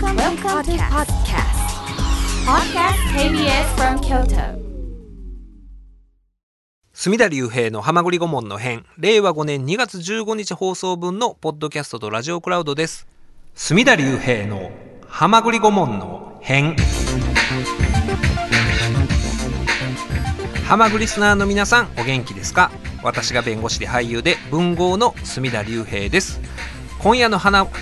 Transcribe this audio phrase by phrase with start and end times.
[0.00, 1.58] Welcome, Welcome to podcast.
[2.46, 2.96] Podcast.
[3.14, 4.58] KBS from Kyoto.
[6.94, 13.06] 隅田隆平の浜栗顧問の編令和5年2月15日放送分のポッドキャストとラジオクラウドです。
[13.54, 14.70] 隅田隆平の
[15.08, 16.74] 浜栗顧問の編。
[20.66, 22.70] 浜栗リスナーの皆さんお元気ですか？
[23.02, 26.40] 私が弁護士で俳優で文豪の隅田隆平です。
[26.98, 27.66] 今夜の花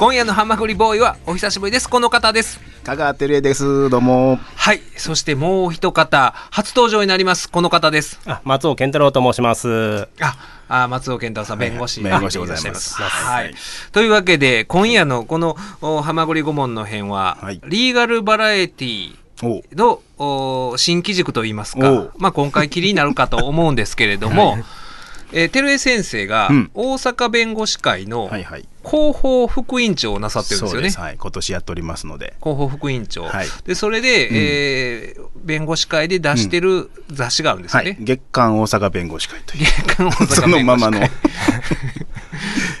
[0.00, 1.86] 今夜の浜栗ボーイはお久しぶりです。
[1.86, 2.58] この方です。
[2.84, 3.90] 香川照江です。
[3.90, 4.38] どうも。
[4.56, 4.80] はい。
[4.96, 7.50] そしてもう一方初登場になります。
[7.50, 8.18] この方です。
[8.24, 10.08] あ松尾健太郎と申します。
[10.22, 10.38] あ、
[10.70, 12.12] あ松尾健太郎さん、弁護士、はい。
[12.12, 12.96] 弁護士でございます。
[12.96, 13.50] あらっしゃははい。
[13.50, 13.54] い。
[13.92, 17.60] というわけで、今夜のこの、お浜栗顧問の編は、はい。
[17.66, 24.56] リーガルバラエティおの、お新機軸といいますかまあ今回きりになるかと思うんですけれども、
[25.32, 26.70] えー、照江先生がうん。
[26.72, 28.66] 大阪弁護士会のはいはい。
[28.84, 30.90] 広報副委員長をなさってるんですよね。
[30.90, 31.16] はい。
[31.16, 32.34] 今年やっておりますので。
[32.40, 33.24] 広報副委員長。
[33.24, 37.90] はいで、それで、えー弁護士会で出してる雑誌があるんですよね。
[37.92, 38.04] はい。
[38.04, 39.64] 月刊大阪弁護士会という。
[39.64, 42.06] 月刊大阪そのままの弁護士会。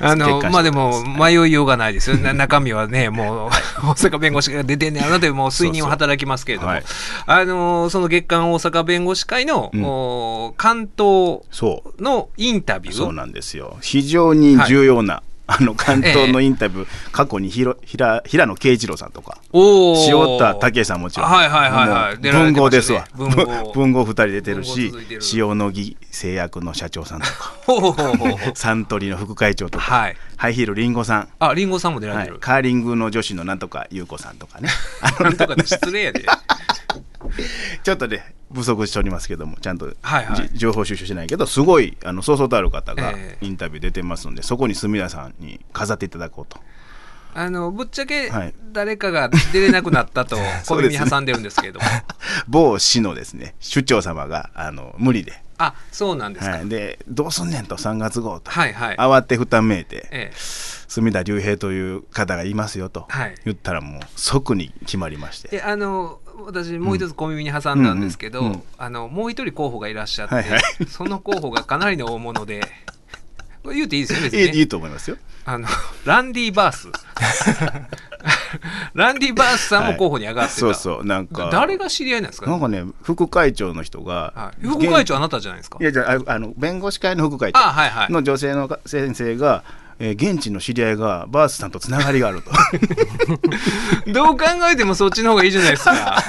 [0.00, 2.16] あの、月刊誌まあでも、迷いようがないですよ。
[2.16, 3.50] な中身はね、もう、
[3.86, 6.84] 大阪弁護士が出てんねやなという、もう推認を働きますけれども、はい
[7.26, 12.02] あの、その月刊大阪弁護士会の、うんお関東そう。
[12.02, 12.96] のインタビュー。
[12.96, 13.78] そうなんですよ。
[13.80, 22.16] 非常に重要な、あの関東のインタビュー、過去にひろ平平野啓一郎さんとか、塩田武さんもちろん、はいはいはいはい。
[22.18, 23.04] 文豪ですわ。
[23.16, 23.72] 文豪。
[23.74, 24.92] 文豪二人出てるし
[25.34, 27.54] 塩野義製薬の社長さんとか、
[28.54, 30.16] サントリーの副会長とか、はい。
[30.36, 31.28] ハイヒールりんごさん。
[31.40, 32.40] あ、リンゴさんも出られてる。、はい。
[32.40, 34.68] カーリングの女子のなんとか優子さんとかね。
[35.18, 36.24] なんとかで失礼やで。
[37.82, 40.48] ちょっとね不足しておりますけどもちゃんと、はいはい。
[40.48, 43.46] じ情報収集してないけどすごいあのそうそうとある方がええ。
[43.46, 46.58] インタビュー出てますので、そこに隅田さんに飾っていただこうと。
[47.32, 51.86] あの、ぶっちゃけはい、誰かが出れなくなったと、 小耳挟んでるんですけれども。
[52.48, 56.56] 某市のですね首長様があの無理で,、あ、そうなんですか。
[56.56, 58.96] はい、でどうすんねんと3月号と、はいはい。
[58.96, 63.34] 慌てふためいて、ええ、隅田隆平という方がいますよとはい。
[63.44, 70.60] 言ったらもう即に決まりまして、であの私もう一つ小耳に挟んだんですけど、うんうんうんあのもう一人候補がいらっしゃって、はいはい。
[70.88, 72.62] その候補がかなりの大物で
[73.64, 74.52] 言うていいですよね別にね。
[74.52, 75.16] いいいいと思いますよ。
[75.44, 75.66] あの
[76.04, 76.88] ランディ・バース。
[78.94, 81.48] ランディ・ バースさんも候補に上がってた、そうそうなんか。
[81.50, 82.50] 誰が知り合いなんですか？
[82.50, 85.78] なんかね副会長の人が、はい、副会長あなたじゃないですか？
[85.80, 89.62] いやじゃあの弁護士会の副会長の女性のか先生が、
[90.00, 92.50] えー現地の知り合いがバースさんとつながりがあると。
[94.10, 96.22] どう考えてもそっちの方がいいじゃないですか。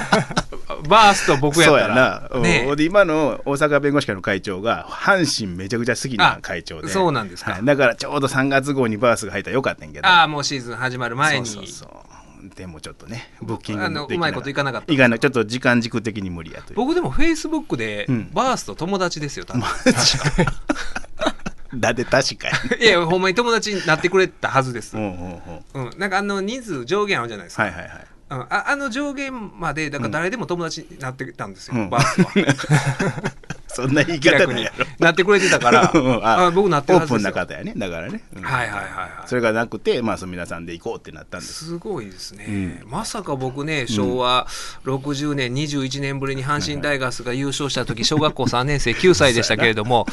[0.88, 2.28] バースと僕やそうったら。
[2.32, 6.88] やな、ね今の大阪弁護士会の会長が阪神めちゃくちゃ好きな会長で。
[6.88, 7.52] あそうなんですか。
[7.52, 7.64] はい。
[7.64, 10.06] だからちょうど3月号にバースが入ったらよかったんやけど。
[10.06, 11.46] ああもうシーズン始まる前に。
[11.46, 12.04] そうそうそ
[12.44, 12.54] う。
[12.54, 14.92] でもちょっとねブッキングあのうまいこといかなかった。
[14.92, 15.18] いかない。
[15.18, 18.30] ちょっと時間軸的に無理やと僕でもフェイスブックでうん。
[18.34, 19.62] バースと友達ですよ、多分
[21.74, 25.42] だって確かに いやほんまに友達になってくれたはずです、うんうん
[25.74, 25.86] うん。
[25.86, 31.90] うん、なんかあの人数上限あるじゃないですか、はいはいはいうん、ああの上限までだから誰でも友達になってたんですよ、うん。
[31.90, 33.32] バースは。
[33.74, 35.90] そんな言い気楽に方なってくれてたから。
[35.94, 37.34] うんあ僕なってるオープンはずですよ。
[37.34, 38.42] な方やねだからね、うん。
[38.42, 39.28] はいはいはいはい。
[39.28, 41.64] それがなくてまあその皆さんで行こうってなったんです。
[41.64, 44.46] すごいですね、まさか僕ね昭和
[44.84, 50.06] 60年21年ぶりに阪神タイガースが優勝した時小学校3年生9歳でしたけれども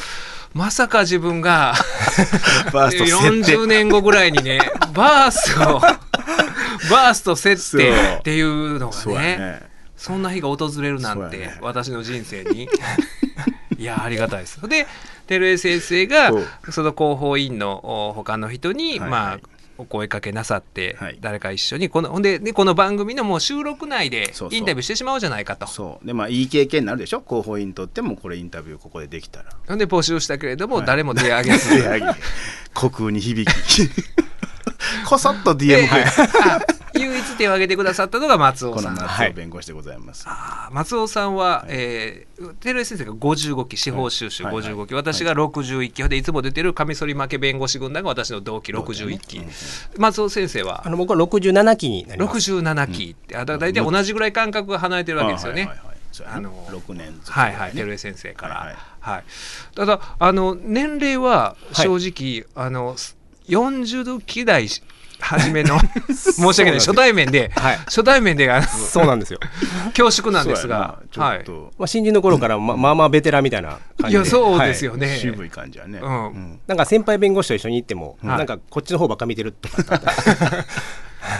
[0.54, 1.74] まさか自分が
[2.72, 3.56] バースと設定。
[3.56, 4.60] 40年後ぐらいにね
[4.94, 5.80] バースを
[6.90, 9.62] バースと設定っていうのがねね
[9.96, 12.68] そんな日が訪れるなんて、私の人生に。
[13.78, 14.60] いやありがたいです。
[14.68, 14.86] で
[15.26, 16.30] 照江先生が
[16.70, 19.42] その広報委員のお他の人に、はいまあはい
[19.78, 21.16] お声かけなさって、はい。
[21.22, 25.66] 誰か一緒にこのほんでねこの番組のもう収録内でインタビューしてしまおうじゃないかと。
[25.66, 26.06] そう。
[26.06, 27.22] でまあいい経験になるでしょ？
[27.26, 29.46] 広報員にとってもこれインタビューここでできたら。
[29.66, 30.86] ほんで募集したけれども、はい。
[30.86, 31.70] 誰も手挙げず。
[31.70, 32.06] 手上げ
[32.74, 33.88] 虚空に響き
[35.10, 36.04] こそっと DM くれ。
[36.04, 36.60] あ
[36.94, 44.54] 唯一手を挙げてくださったのが松尾このさん松尾弁護士でございます、あー松尾さんは、えー、照井先生が55期司法修習はい。
[44.56, 45.02] 55期、はい。
[45.02, 46.08] 私が61期。
[46.08, 49.40] でいつも出てるカミソリ負け弁護士軍団が私の同期61期、
[49.96, 50.86] 松尾先生は？
[50.86, 52.52] あの僕は67期になります。
[52.52, 53.10] 67期。
[53.10, 55.70] って、あだ大体同じぐらい間隔が離れてるわけですよね。
[56.26, 58.54] あの6年ずつはいはい、ね照江先生から。
[58.54, 59.20] ははい。
[59.20, 59.76] い。
[59.76, 62.96] ただあの年齢は正直、あの
[63.48, 64.68] 40期代
[65.20, 65.78] 初めの
[66.12, 66.72] 申し訳ない。
[66.74, 67.76] 初対面で、はい。
[67.86, 69.38] 初対面でそうなんですよ。
[69.96, 71.10] 恐縮なんですがはい。
[71.10, 74.12] ちょっと、まあ、新人の頃からままあまあベテランみたいな感じで。
[74.12, 74.92] いやそうですよ。
[74.92, 75.98] よね、渋い感じやね。
[76.02, 76.26] うん。
[76.26, 76.60] うん。
[76.66, 78.38] なんか先輩弁護士と一緒に行っても、はい。
[78.38, 80.00] なんかこっちの方ばっか見てるとか。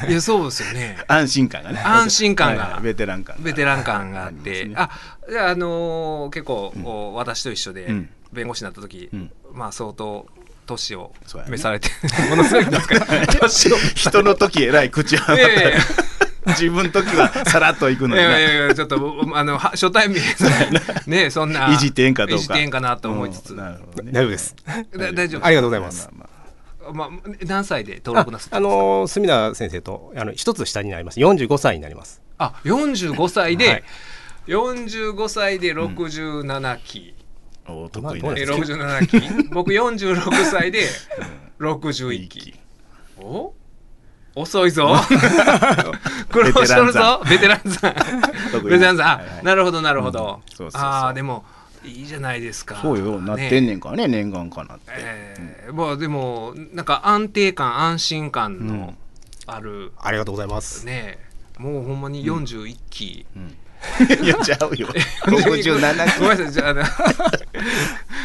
[0.09, 0.99] いやそうですよね。
[1.09, 1.81] 安心感がね。
[1.81, 2.73] 安心感がはい。
[2.75, 3.43] はいベテラン感が。
[3.43, 4.75] ベテラン感があって、ね。
[4.77, 4.91] あ
[5.29, 8.11] じゃあ、あのー結構、お私と一緒でうん。
[8.33, 9.31] 弁護士になった時、うん。
[9.53, 10.27] まあ相当
[10.67, 11.13] 年を
[11.49, 11.89] 召されて、
[12.31, 13.07] ものすごいですか
[13.41, 15.37] 年を 人の時 えらい口は
[16.47, 18.23] 自分の時はさらっといくいのにね。
[18.23, 20.21] やいやいやちょっとあのは初対面
[21.07, 22.43] ねそんないじってんかどうか。
[22.43, 23.57] いじってんかなと思いつつ、うん。
[23.59, 24.13] なるほどね。
[24.13, 24.57] 大丈夫です。
[24.97, 26.09] だ大丈夫ありがとうございます。
[26.17, 28.77] まあまあまあ、何歳で登録なさったあんですか？
[28.77, 31.21] のー墨田先生とあの一つ下になります。
[31.21, 32.23] 45歳になります。
[32.39, 33.83] あ45歳で、はい。
[34.49, 37.15] 45歳で67期、
[37.73, 38.51] お得意なやつ。
[38.51, 39.49] 67期？
[39.53, 40.87] 僕46歳で
[41.59, 42.55] 61期。
[43.19, 43.55] お？
[44.35, 44.95] 遅いぞ。
[46.31, 47.23] 苦労しとるぞ。
[47.29, 47.95] ベテランさん。
[48.65, 49.45] ベテランさん、あはいはい。
[49.45, 50.41] なるほどなるほど、
[50.75, 51.45] ああでも
[51.85, 52.77] いいじゃないですか。
[52.81, 54.85] そうよなってんねんからね念願かなって。
[54.89, 58.95] えーまあでもなんか安定感安心感の
[59.47, 60.87] ある、ありがとうございます。
[60.87, 61.19] ね
[61.59, 63.27] もうほんまに41期、
[64.23, 64.89] いやちゃうよ。
[65.25, 66.53] 67ごめんなさい。
[66.53, 66.95] じゃああの だか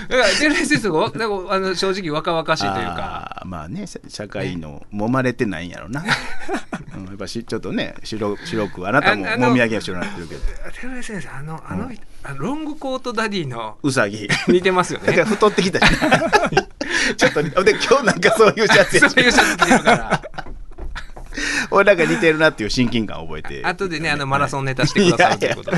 [0.09, 3.41] らテレ先生がなんかあの正直若々しいというか。
[3.45, 6.03] まあね社社会の揉まれてないんやろな、
[6.95, 10.41] うん、やっぱしちょっとね白白くあなたももみあげは白になってるけど。
[10.81, 11.91] テレ先生あのあの,、
[12.37, 14.29] ロングコートダディのうさぎ。
[14.47, 15.23] 似てますよね。
[15.23, 15.93] 太ってきたし
[17.17, 20.21] ちょっとで今日なんかそういうシャツやそういうシャツ着てるから
[21.71, 23.63] 俺なんか似てるなっていう親近感を覚えて。
[23.63, 25.77] 後でねあのマラソンネタしてくださるということで。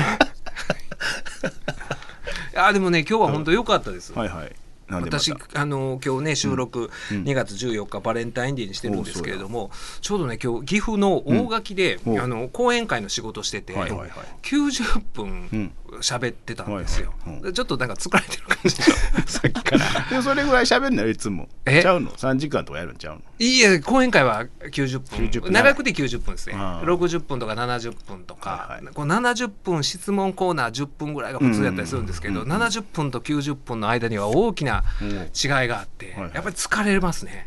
[2.56, 4.52] あ でもね今日は本当良かったです、はいはい
[4.90, 7.24] 私あの今日ね収録、うん。
[7.24, 9.70] 2月14日バレンタインデーにしてるんですけれども
[10.00, 12.18] ちょうどね今日岐阜の大垣で、うん。
[12.18, 14.10] おあの講演会の仕事してて、はいはいはい。
[14.42, 15.72] 90う分ん。
[16.02, 17.42] 喋ってたんですよ、はいはいうん。
[17.44, 18.82] でちょっとなんか疲れてる感じで
[19.26, 19.86] さっきから。
[20.10, 21.48] でもそれぐらい喋んのよいつも。
[21.64, 21.82] え？
[21.82, 23.22] ちゃうの？3時間とかやるんちゃうの？
[23.38, 25.26] いいえ講演会は90分。
[25.28, 25.52] 90分。
[25.52, 26.54] 長くて90分ですね。
[26.56, 26.86] ああ。
[26.86, 28.94] 60分とか70分とか、はいはい。
[28.94, 36.30] こう70分質問コーナー10分ぐらいが普通やったりするんですけど、うんうんうん70分と90分の間には大きなうん違いがあって、はいはい。
[36.34, 37.46] やっぱり疲れますね、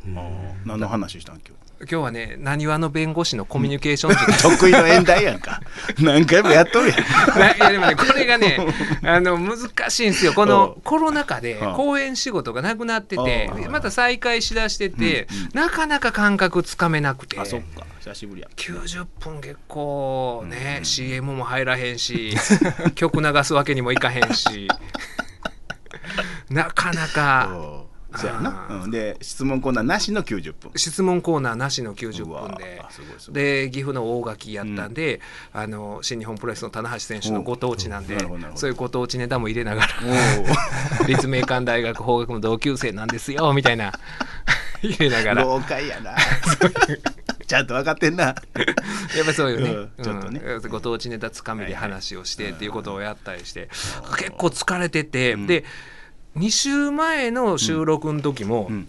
[0.65, 1.61] 何の話したん今日？
[1.81, 5.61] 今日はねなにわの弁護士のコミュニケーション術 得意の演題やんか。
[5.99, 6.97] 何回もやっとるやん。
[6.99, 8.59] いやでもねこれがね
[9.03, 9.57] あの難
[9.89, 10.33] しいんですよ。
[10.33, 10.81] このうん。
[10.81, 11.73] コロナ禍でうん。
[11.73, 15.37] 講演仕事がなくなっててまた再開しだしててうん。
[15.37, 15.49] うん。
[15.53, 17.39] なかなか感覚つかめなくて。
[17.39, 17.87] あそっか。
[17.99, 18.47] 久しぶりや。
[18.55, 22.35] 90分結構ね CM も入らへんし
[22.93, 24.67] 曲流すわけにもいかへんし
[26.51, 27.49] なかなか。
[28.15, 28.27] そう。
[28.27, 28.67] やな。
[28.83, 28.91] うん。
[28.91, 30.71] で質問コーナーなしの90分。
[30.75, 32.81] 質問コーナーなしの90うわ分で。
[33.29, 35.21] で岐阜の大垣やったんで、
[35.53, 38.17] あの新日本プロレスの棚橋選手のご当地なんで
[38.55, 39.87] そういうご当地ネタも入れながら
[41.01, 43.93] お 立命館大学法学の同級生なんですよみたいな。
[44.81, 45.43] 入れながおら。
[45.43, 46.15] 老快やな。
[47.47, 48.23] ちゃんと分かってんな。
[48.23, 50.39] やっぱりそういうね、うんちょっとね。
[50.39, 50.69] うん。
[50.69, 53.69] ご当地ネタつかみで話をしてはいはいっていうことをやったりして、
[54.17, 55.47] 結構疲れてて、うん。
[55.47, 55.65] で
[56.37, 58.87] 2週前の収録の時も、うん。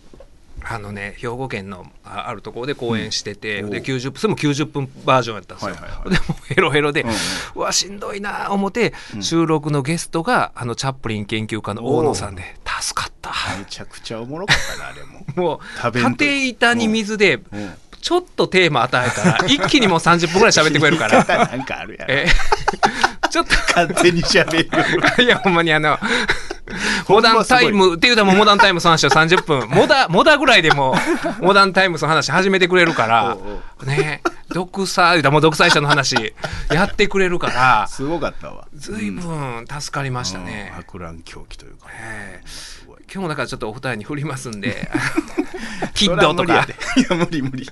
[0.64, 3.70] あのね兵庫県のああるところで講演してて、うん。
[3.70, 6.10] で90分それも90分バージョンやったんですよ、はいはいはい。
[6.10, 7.16] でもうヘロヘロで、うんうん。
[7.56, 13.32] うわしんどいな思って、収録のゲストがあのチャップリン研究家の大野さんで助かった。
[13.58, 15.24] めちゃくちゃおもろかったなあれも。
[15.34, 17.74] もう縦板に水でうん。
[18.00, 21.22] ちょっとテーマ与えたら一気にもう30分ぐらい喋ってくれるから。
[21.46, 22.14] なんかあるやろ。
[22.14, 22.26] え
[23.32, 23.54] ちょっと。
[23.54, 24.70] 勝手に喋
[25.16, 25.24] る。
[25.24, 25.98] いや、ほんまにあの、
[27.08, 30.94] モダンタイム、っていうともうモダンタイムスの話を30分、モダ、モダぐらいでも、
[31.40, 36.34] モダンタイムスの話始めてくれるからおうお、ね、独裁、言うたらもう独裁者の話、
[36.70, 38.68] やってくれるから、すごかったわ。
[38.74, 40.72] ずいぶん助かりましたね。
[40.76, 40.82] うん。
[40.82, 42.46] 博覧狂気というかええ。
[42.46, 42.81] すごい
[43.12, 44.88] 今日もだからちょっとお二人に振りますんで、
[45.94, 46.66] キッドとか。
[46.96, 47.68] いや無理無理。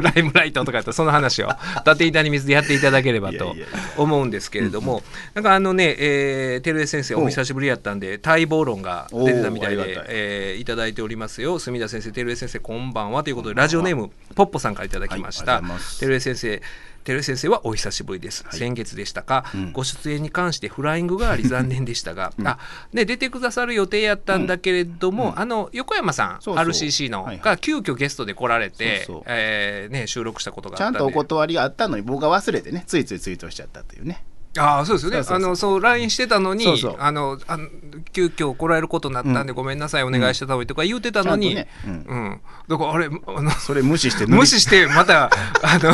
[0.00, 1.48] ライムライトとかやったらその話を
[1.84, 3.56] 立て板に水でやっていただければと
[3.96, 5.02] 思うんですけれども、
[5.34, 9.96] なんかあのね、えー、照江先生お久しぶりやったんで待望論が出てたみたいでい。
[10.08, 11.58] えーいただいておりますよ。
[11.58, 15.62] 墨田先生照江先生こんばんはということでラジオネームポッポさんからいただきました。
[15.98, 16.62] 照江先生
[17.06, 18.58] 照江先生はお久しぶりです、はい。
[18.58, 19.72] 先月でしたか、うん。
[19.72, 22.58] ご出演に関してフライングがあり残念でしたが、あ
[22.92, 26.64] ね、出てくださる予定やったんだけれども、あの横山さんそうそう。
[26.64, 27.44] RCC の、はいはい。
[27.44, 31.12] が急遽ゲストで来られてえーね、収録したことがちゃんあったんで。
[31.12, 34.24] とお断りがあったのに僕が忘れてねついついツイートしちゃったっていうね
[34.58, 35.16] ああそうですよね。
[35.18, 35.36] そうそうそう。
[35.36, 36.96] あのそう LINE してたのにそうそう。
[36.98, 37.68] あのあの
[38.12, 42.40] 急遽来られることになったんで、ごめんなさいお願いしてた方がいいとか言ってたのに、ねうん。
[42.68, 45.26] だからあれあのそれ無視して無視してまた
[45.62, 45.92] あの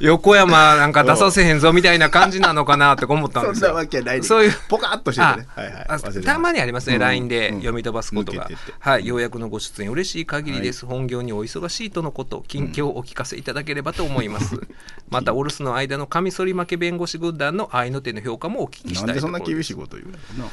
[0.00, 3.74] 横山なんか出させへんぞみたいな感じなのかなって思ったんそんなですよ。
[3.74, 4.52] わけないねそういう。
[4.68, 6.22] ポカッとしててあねはいはい。
[6.22, 6.38] た。
[6.38, 7.56] まにありますね、うん LINE でうん。
[7.56, 14.60] 読み飛ばすことが、ててはい、ようやくのご出演嬉しい限りです、本業にお忙しいとのこと近況をお聞かせいただければと思います、
[15.08, 20.50] またお留守の間のカミソリ負け弁護士軍団の愛の手の評価もお聞きしたいなんでそんな厳しいこと言うの？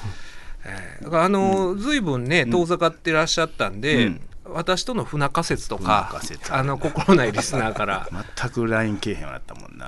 [0.63, 4.21] えーだからあのずいぶんね遠ざかってらっしゃったんで、うん。
[4.43, 6.19] 私との不仲説とか
[6.49, 8.09] あの心ないリスナーから。
[8.39, 9.85] 全く LINE けえへんようになったもんな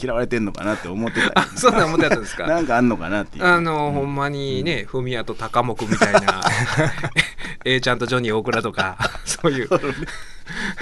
[0.00, 2.46] 嫌われてんのかなって思ってたよそんなん思ってたんですか。
[2.46, 3.44] なんかあんのかなっていう。
[3.44, 6.42] あの、ほんまにね、フミヤと高木みたいな、
[7.64, 9.68] A ちゃんとジョニー大倉とか、 そういう、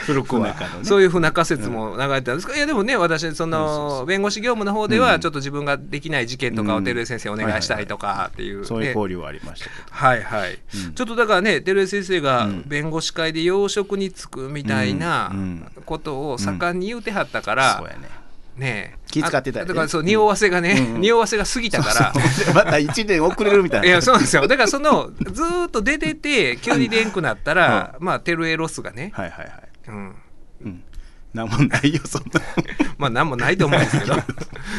[0.07, 0.55] 古くは、ね。
[0.83, 5.21] そういう不仲説も流れてたんですけど、いや、でもね、私、その弁護士業務の方では、うん。
[5.21, 6.85] ちょっと自分ができない事件とかをうん。
[6.85, 8.67] 照江先生お願いしたいとかっていう、ね。
[8.67, 10.95] そういう交流はありましたはいはい、うん。
[10.95, 12.64] ちょっとだからね、照江先生がうん。
[12.67, 15.38] 弁護士会で要職に就くみたいなうん。
[15.38, 15.67] うん。
[15.85, 18.21] ことを盛んに言うてはったから、そうやね
[18.57, 19.71] ね気遣ってたよね。
[19.71, 21.00] あだからそう、匂わせがね、うんうん。
[21.00, 22.12] 匂わせが過ぎたから。
[22.12, 23.87] でまた1年遅れるみたいな。
[23.87, 24.47] いやそうなんですよ。
[24.47, 29.62] だからそのずーっと出てて急に出んくなったら、まあテルエロスがね、はいはいはい。
[29.88, 30.14] うん、
[30.64, 30.85] うん。
[31.33, 32.40] なんもないよそんな。
[32.99, 34.14] まあなんもないと思うんですけど。
[34.16, 34.26] だか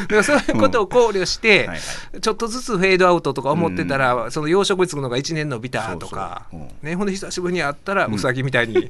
[0.09, 6.69] らそういうことを考慮して、はいはちょっとずつフェードアウトとか思ってたら、その養殖につくのが1年伸びたとかそうそう。
[6.69, 6.89] うん。
[6.89, 8.89] ね、ほんで久しぶりに会ったらウサギみたいに、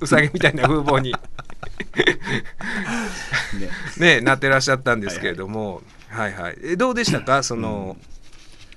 [0.00, 1.14] うさぎみたいな風貌に、
[3.98, 4.16] ね。
[4.16, 6.58] ね、なってらっしゃったんですけれども、はいはい。
[6.62, 7.42] えどうでしたか？
[7.42, 7.96] その、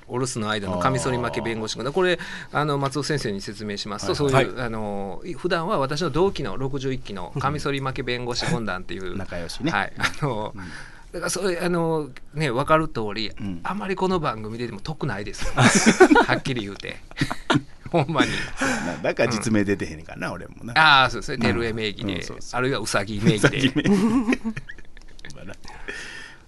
[0.07, 2.17] お留守の間のカミソリ負け弁護士軍これ
[2.53, 4.49] あの松尾先生に説明しますと、そういう、はい。
[4.65, 9.15] あの普段は私の同期の61期のカミソリ負け弁護士軍団っていう。
[9.17, 9.71] 仲良しね。
[9.71, 9.93] はい。
[9.97, 10.53] あの、
[11.11, 13.59] だからそういうあのね分かる通り、ん。
[13.63, 15.45] あまりこの番組でも得ないです。
[15.55, 16.97] はっきり言うて
[17.91, 18.31] ほんまに。
[18.85, 20.73] なだから実名出てへんねんからな、俺もな。
[20.77, 21.37] ああそうですね。
[21.39, 23.71] テルエ名義で、あるいはウサギ名義で。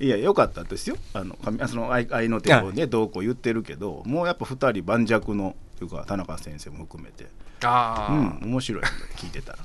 [0.01, 0.95] いや良かったですよ。
[1.13, 7.27] あのその愛愛の手をねどうこう言ってるけどもうやっぱ2人盤石のというか田中先生も含めて。
[7.61, 8.83] ああ、うん面白い
[9.17, 9.59] 聞いてたら、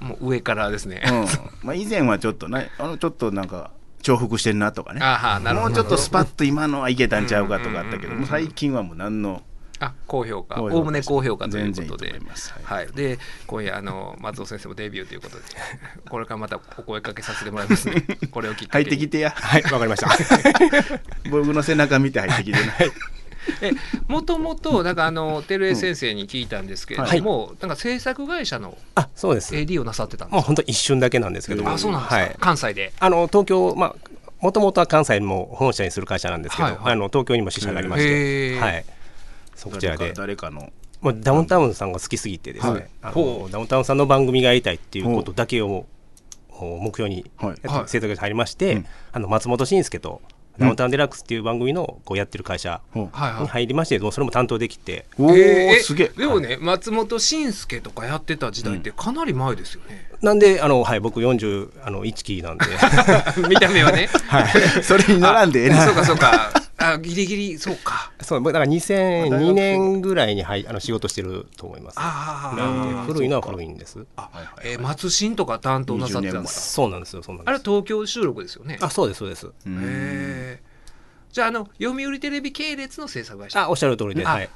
[0.00, 1.26] もう上からですね、うん。
[1.62, 3.70] まあ、以前はちょっとねあのちょっとなんか
[4.02, 5.00] 重複してんなとかね。
[5.02, 5.68] ああなるほど。
[5.68, 9.42] もうちょっとスパッと今のはいけたんちゃうかとかあったけど最近はもう何の
[9.80, 10.56] あ高評価。
[10.56, 11.84] 高評価おおむね高評価ということで。
[11.84, 12.54] 全然いいと思います。
[12.62, 15.42] ははい、で今夜あの松尾先生もデビューということで。
[16.08, 18.04] これからまたお声かけさせてもらいますね。
[18.30, 18.84] これをきっかけに。
[18.84, 19.30] 入ってきてや。
[19.30, 20.10] はい、わかりました。
[21.30, 22.72] 僕の背中見て入ってきてな
[23.62, 23.72] え
[24.06, 29.54] もともとなんかあの照江先生に聞いたんですけれども、なんか制作会社のあ、そうです。
[29.54, 31.62] AD をなさってたんですもう本当一瞬だけなんですけど。
[31.62, 31.72] も。
[31.72, 32.36] あそうなんですか、はい。
[32.38, 32.92] 関西で。
[33.00, 33.96] あの東京まあ
[34.40, 36.76] もともとは関西も本社にする会社なんですけど、はい。
[36.76, 36.92] はい。
[36.92, 38.60] あの東京にも支社がありましへて、ー。
[38.60, 38.84] はい。
[39.60, 40.14] そちら誰で。
[40.14, 40.72] か誰かの。
[41.00, 42.90] もうダウンタウンさんが好きすぎてですね、はい。
[43.02, 45.86] あほのダウンタウンさんの番組がやりたいっていうことだけを
[46.50, 47.48] お目標にはい。
[47.48, 47.88] やってはい。
[47.88, 48.86] 制作会社入りまして、うん。
[49.12, 50.20] あの松本慎介と
[50.58, 53.08] ダウンタウンデラックスっていう番組のこうやってる会社に
[53.48, 55.30] 入りまして、もうそれも担当できて、お
[55.82, 56.08] すげえ。
[56.08, 62.66] でもね松本慎介とかやってた時代ってかなり前ですよね、なんであの、はい、僕40あの1期なんで。
[63.48, 64.10] 見た目はね。
[64.82, 66.50] それに乗らんでええねそうかそうか
[66.82, 68.10] あギリギリそうか。
[68.22, 71.94] そうだから2002年ぐらいに、はい、あの仕事してると思います。
[71.98, 74.06] あなんあで古いのは古いんです。
[74.16, 74.30] あ、
[74.64, 77.58] えー松新とか担当なさってたんですかそうなんですよ、そうなんあれ。
[77.58, 78.78] 東京収録ですよね。
[78.80, 79.46] あ、そうです、そうです。
[79.66, 79.78] うん。
[79.78, 80.62] へえ
[81.30, 83.62] じゃああの読売テレビ系列の制作会社。
[83.62, 84.48] あ、おっしゃる通りで、あはい。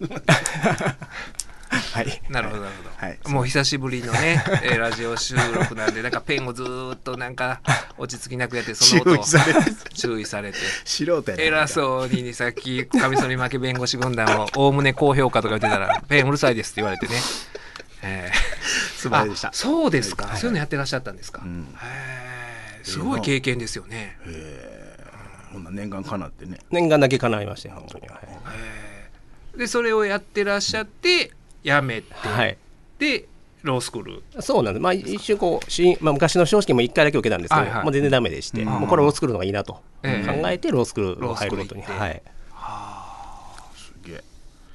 [1.72, 2.22] はい。
[2.28, 3.18] なるほどなるほど、はい。
[3.28, 7.60] もう久しぶりのね、 えーラジオ収録なんでなんかペンをずーっとなんか
[7.96, 9.70] 落ち着きなくやってその音を注意されて。
[9.94, 10.58] 注意されて。
[10.84, 17.14] 素人やな偉そうにさっきカミソリ負け弁護士軍団をおおむね高評価とか言ってたらペンうるさいですって言われてね、
[18.02, 18.98] えー。
[18.98, 19.48] 素晴らしいでした。
[19.48, 21.68] あそうですか、そういうのやってらっしゃったんですか、ん。
[21.80, 22.86] へー。
[22.88, 24.16] すごい経験ですよね、
[25.52, 26.58] こんな念願かなってね。
[26.70, 28.08] 念願だけ叶いまして、本当に。
[28.08, 28.20] は
[29.54, 29.58] い。
[29.58, 31.30] でそれをやってらっしゃって
[31.64, 32.56] 辞めて、はい。
[32.98, 33.26] で
[33.62, 34.22] ロースクール。
[34.40, 37.84] そうなんです、まあ、一瞬こう、しまあ、昔の司試験も1回だけ受けたんですけど、はいはい。
[37.84, 40.52] もう全然ダメでして、もうこれを作るのがいいなと考ええ。
[40.54, 42.00] えて、ロースクールロースクールを入ることに、行って。
[42.00, 42.22] はい、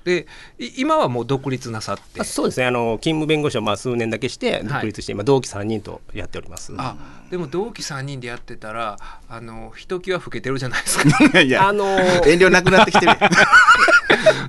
[0.07, 0.25] で
[0.57, 2.21] い今はもう独立なさって。
[2.21, 2.65] あそうですね。
[2.65, 6.73] あの勤務弁護士をまあ数年だけして独立して、今同期3人とやっております。
[6.77, 6.95] あ
[7.29, 8.97] でも同期3人でやってたら
[9.27, 11.41] あのひときわ老けてるじゃないですか。
[11.41, 13.11] いやあの遠慮なくなってきてる。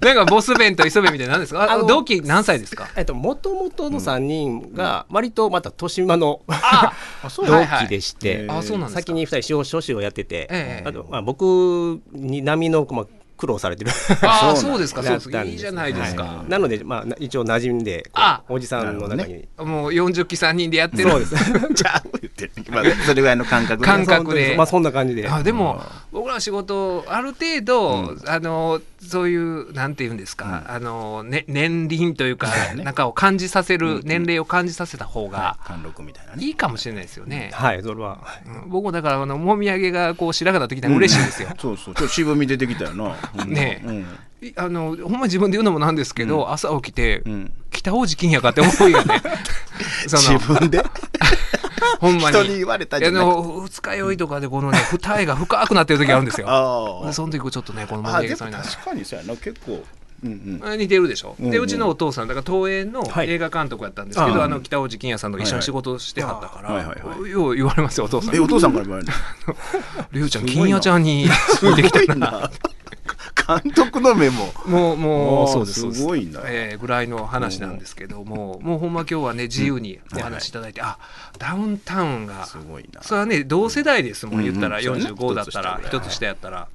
[0.00, 1.64] なんかボス弁と磯部みたいな何ですか？
[1.64, 2.88] ああの同期何歳ですか？
[2.96, 6.92] えっと、もともとの3人が割とまた豊島の、 あ
[7.28, 9.00] そう同期でして、はいはいあそうなんですか。
[9.00, 10.88] 先に2人司法書士をやってて、ええ。
[10.88, 13.06] あとまあ、僕に並みの、まあ、
[13.38, 13.90] 苦労されてる。
[14.23, 15.02] あ そうなんそうですか。
[15.02, 16.50] そうですいいじゃないですか、はい。
[16.50, 18.11] なので、まあ、な一応馴染んで
[18.49, 21.11] おじさんの中に、もう40期3人でやってる。
[21.11, 21.35] そうです。
[21.73, 23.87] じゃあ言ってる、まあ、それぐらいの感覚で。
[23.87, 24.54] 感覚で。
[24.57, 25.28] まあ、そんな感じで。
[25.28, 25.80] あでも
[26.12, 32.83] 僕らの仕事ある程度、あのそういうなんて言うんですか、あの、ね、年輪というか、ね。
[32.83, 35.57] なんかを感じさせる、年齢を感じさせた方が
[36.37, 36.47] い。
[36.47, 38.19] いいかもしれないですよね、はいそれは。
[38.47, 38.69] うん。
[38.71, 41.95] 僕もだからあのもみあげがこう白髪立ってきたら嬉しいですよ、そうそう。
[41.95, 43.17] ちょっと渋み出てきたよな。
[43.38, 43.52] うん。
[43.52, 43.83] ね
[44.57, 47.52] あのほんま自分で言うのもなんですけど、朝起きて、うん。
[47.71, 49.23] 北大路金やかって思いがね。
[50.07, 50.83] 自分で？
[52.00, 52.37] ほんまに。
[52.37, 56.47] 人に言われたじゃな二日酔いとかでこのね二重が深くなってる時あるんですよ。
[57.02, 58.54] あでその時ちょっとねこのもみあでもあげさんに。
[58.54, 59.37] 確かにそうやな。
[59.37, 59.85] 結構
[60.25, 60.78] うんうん。
[60.78, 61.50] 似てるでしょ、うんうん。
[61.50, 63.30] でうちのお父さんだから東映のはい。
[63.30, 64.44] 映画監督やったんですけど、ああ。
[64.44, 67.30] あの北大路欣也さんと一緒に仕事をしてはったから、はいはいはい。
[67.30, 68.34] よう言われますよお父さん。
[68.37, 69.12] えお父さんから言われる。
[70.12, 71.28] りゅうちゃん すごいな金也ちゃんに
[71.62, 72.30] 似てきたな。
[72.30, 72.50] な
[73.48, 76.02] 監督の目ももうもうそうですす。
[76.02, 76.40] ごいな。
[76.44, 80.98] えーぐらいの話なんですけども、もうほんま今日はね自由にお話しいただいて、あ
[81.38, 83.02] ダウンタウンがすごいな。
[83.02, 86.68] それはね同世代ですもん、言ったらうんうんそうね45だったら一つ下やったら。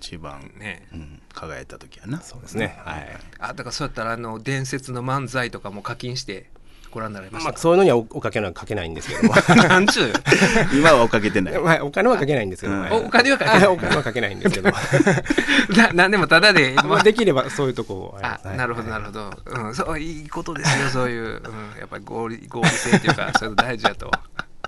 [0.00, 0.50] 一番。
[0.58, 0.86] ね。
[0.92, 2.20] うん輝いた時やな。
[2.20, 2.80] そうですね。
[2.84, 6.46] はい、あだからそうやったらあの伝説の漫才とかも課金して
[6.94, 9.34] ご覧になられましまあ、た、そういうのにはおおかけはかけないんですけども。
[9.68, 10.12] なんちゅう
[10.72, 11.58] 今は追っかけてない。
[11.58, 12.74] はいお金はかけないんですけど。
[12.74, 12.92] も、うん。
[12.92, 13.66] おお金はかけない。
[13.66, 14.70] お金はかけないんですけど。
[15.76, 18.18] ななんでもただで、 まあできればそういうとこを。
[18.22, 18.56] あはい。
[18.56, 24.10] なるほどなるほど、うん、そういいことですよそういう、うん、やっぱり合理合理性というかそういうの大事だと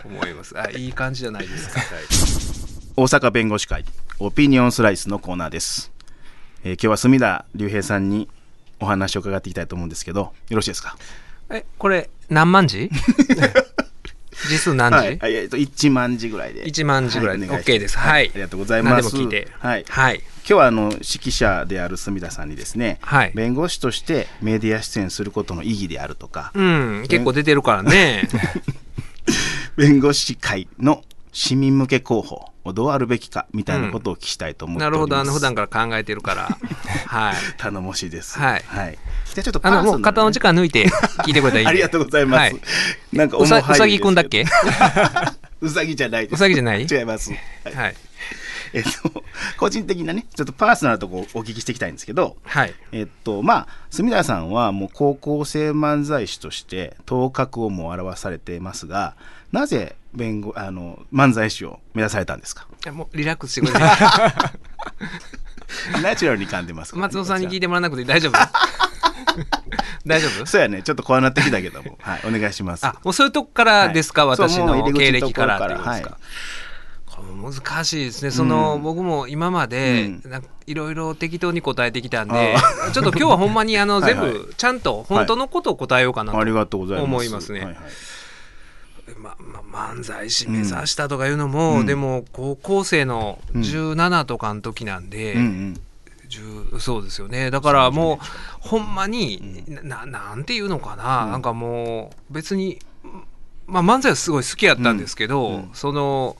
[0.05, 0.59] 思います。
[0.59, 1.81] あいい感じじゃないですか、
[2.97, 3.85] 大阪弁護士会
[4.19, 5.93] オピニオンスライスのコーナーです、
[6.69, 8.29] えー今日は隅田隆平さんに
[8.81, 10.97] お話を伺っていきたいと思うんですけどよろしいですか？
[11.51, 12.91] えこれ何万字？
[14.49, 16.65] 字数何字、はい、はいえっと1万字ぐらいで。
[16.65, 17.47] 1万字ぐらいで。
[17.47, 17.99] はお願しま OK です。
[17.99, 19.03] はいありがとうございます。
[19.05, 19.49] 何でも聞いて。
[19.61, 19.85] はい。
[19.89, 20.17] はい。
[20.19, 23.33] 今日はあの指揮者である隅田さんにですね、はい。
[23.35, 28.29] 弁護士としてメディア出演することの意義であるとか、うん結構出てるからね。
[29.77, 31.05] 弁護士会の
[31.37, 35.19] 市民向け広報をどうあるべきかみたいなことをお聞きしたいと思っておなります、るほど。
[35.19, 36.49] あの普段から考えてるから。
[37.09, 37.35] はい。
[37.59, 38.39] 頼もしいです。
[38.39, 38.65] はい。
[38.71, 38.89] じゃ
[39.41, 42.61] あちょっとパあのもう肩の力抜いて聞いてくれたらいいありがとうございます、はい。
[43.13, 44.47] なんかうさうさぎくんだっけ？
[45.61, 46.35] うさぎじゃないです。
[46.37, 46.87] うさぎじゃない？
[46.91, 47.31] 違います、
[47.65, 47.75] はい。
[47.75, 47.97] はい
[48.73, 49.23] えっと
[49.59, 52.75] 個人的なねちょっとパーソナルなとこお聞きしていきたいんですけどはい。
[52.93, 59.15] えっとまあ隅田さんはもう高校生漫才師として頭角をも表されていますが
[59.53, 62.67] なぜ弁護あの漫才師を目指されたんですか？
[62.85, 63.79] いやもうリラックスしてくれて。
[66.03, 68.33] ナチュラルに噛んでますね松尾さんに聞いこてもらわなくて大丈夫？
[70.07, 70.47] 大丈夫？
[70.47, 70.83] そうやね。
[70.83, 71.99] ちょっとこうなってきたけども。
[72.01, 72.87] はいお願いします。
[72.87, 76.19] あもうそういうとこからですか、はい私の経歴からっていうことですか、
[77.43, 78.31] 難しいですね。
[78.31, 78.83] その、うん。
[78.83, 80.11] 僕も今まで、
[80.67, 82.57] いろいろ適当に答えてきたんで
[82.93, 84.33] ちょっと今日はほんまにあの はいはい。
[84.33, 87.59] 全部ちゃんと本当のことを答えようかなと、思いますね。
[87.61, 87.77] はいはい
[89.15, 91.87] まま漫才師目指したとかいうのも、うん。
[91.87, 95.81] でも高校生の17とかの時なんで、うんうん。
[96.29, 97.51] 10そうですよね。
[97.51, 98.19] だからもう
[98.61, 101.31] ほんまに、ななんていうのかな、うん。
[101.33, 102.81] なんかもう別に、
[103.67, 105.55] まあ、漫才はすごい好きやったんですけど、うん。
[105.55, 105.71] うん。
[105.73, 106.37] その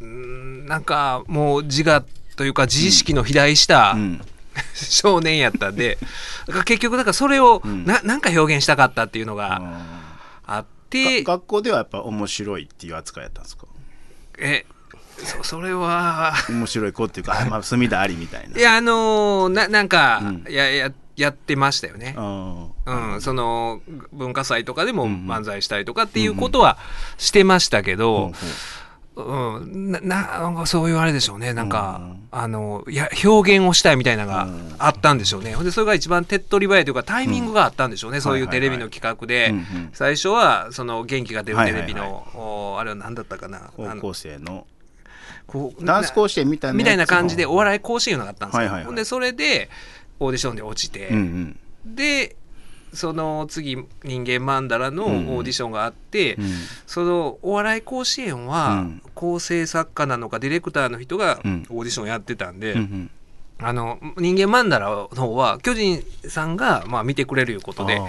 [0.00, 2.04] うんなんかもう自我
[2.36, 4.20] というか自意識の肥大した、うん。
[4.72, 5.98] 少年やったんで
[6.64, 7.84] 結局だからそれをうん。
[7.84, 10.64] ななんか表現したかったっていうのがああっ
[10.94, 13.66] て、ーが学校ではやっぱ面白いっていう扱いやったんですか？
[14.38, 14.64] え
[15.18, 16.32] そそれは。
[16.48, 18.58] 面白い子っていうかあまあ隅田ありみたいな。
[18.58, 20.44] いやあのーななんか、うん。
[20.50, 22.14] やややってましたよね。
[22.18, 23.80] あうん、その
[24.12, 25.30] 文化祭とかでもうんうん。
[25.30, 26.78] 漫才したりとかっていうことは
[27.18, 28.32] してましたけーど、うん、
[29.16, 31.54] ななんかそういうあれでしょうね。
[31.54, 34.74] なんか、うんあのいや表現をしたいみたいなのがうん。
[34.78, 42.10] あったんでしょうね、ほんでそれが一番手っ取り早いというかタイミングがあったんでしょうね、そういうテレビの企画で、うんうん最初はその元気が出るテレビの、はい。
[42.10, 43.70] はいはいおあれは何だったかな。
[43.76, 44.66] 高校生の？
[45.46, 48.84] こうダンス甲子園みたいなみたいな感じでおわ笑い甲子園があったんですよ、はいはいはい。
[48.86, 49.70] ほんでそれで
[50.18, 51.58] オーディションで落ちて、うん。
[51.84, 52.34] で
[52.94, 56.44] その次人間マンダラのオーディションがあって、うん。
[56.44, 56.50] うん
[56.86, 59.02] そのお笑い甲子園はうん。
[59.14, 61.66] 構成作家なのかディレクターの人がうん。
[61.70, 63.10] オーディションやってたんで、うんうん。
[63.58, 68.00] あの人間マンダラの方は巨人さんがまあ見てくれるいうことで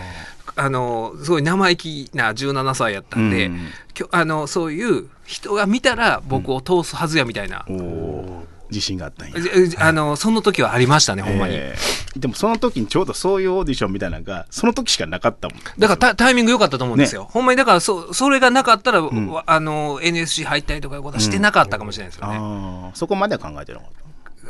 [0.56, 9.34] あのすごい生意気な17歳やったんで、うんきょあのそういう人が見たら僕を通すはずやみたいな、おお自信があったんや。
[9.38, 15.60] えあのその時はありましたねほんまに、えーでもその時にちょうどそういうオーディションみたいなのがその時しかなかったもん。
[15.78, 23.90] だからタタイミング良かったと思うんですよ、ほんまにだからそそれがなかったら、わあの NSC 入ったりとかいうことはしてなかったかもしれないですよね、ああそこまでは考えてなかっ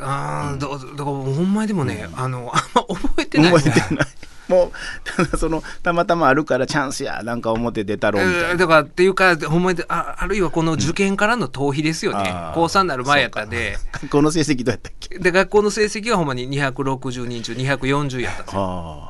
[0.00, 1.12] ああだだからほ
[1.42, 3.72] んまにでもね、あのあんま覚えてたないですね。
[3.72, 4.06] 覚えてない
[4.48, 4.72] もう
[5.04, 8.48] ただ そのたまたまあるからチャンスやなんか表出たろうみたいな。
[8.50, 13.78] えーだからっていうかほんまにああるいはこの受験からの逃避ですよね、あー高3になる前やったんで。
[13.92, 15.18] 学校の成績どうやったっけ？
[15.18, 18.62] で学校の成績はほんまに260人中240やったんですよ。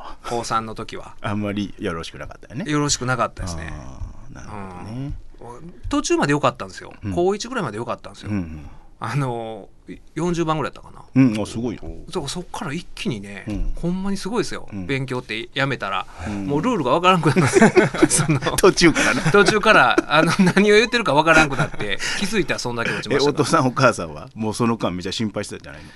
[0.03, 1.13] あ高3の時は。
[1.21, 2.69] ああんまりよろしくなかったよね。
[2.69, 3.73] よろしくなかったですね。
[4.33, 5.11] なるほどね。
[5.89, 7.13] 途中まで良かったんですよ、うん。
[7.13, 8.65] 高1ぐらいまで良かったんですよ、うん
[8.99, 9.69] あの
[10.15, 11.03] 40番ぐらいやったかな。
[11.15, 11.81] うんうんあすごいよ
[12.11, 13.73] そそっから一気にね、うん。
[13.75, 14.85] ほんまにすごいですよ、うん。
[14.85, 16.45] 勉強ってやめたら、ん。
[16.45, 17.59] もうルールがわからんくなって
[18.09, 19.13] その途中から。
[19.15, 25.89] ね途中からあの何を言ってるかわからんくなって気づいたらそんだけ落ちまえしたお父さんお母さんはもうその間めちゃ心配してたんじゃないの？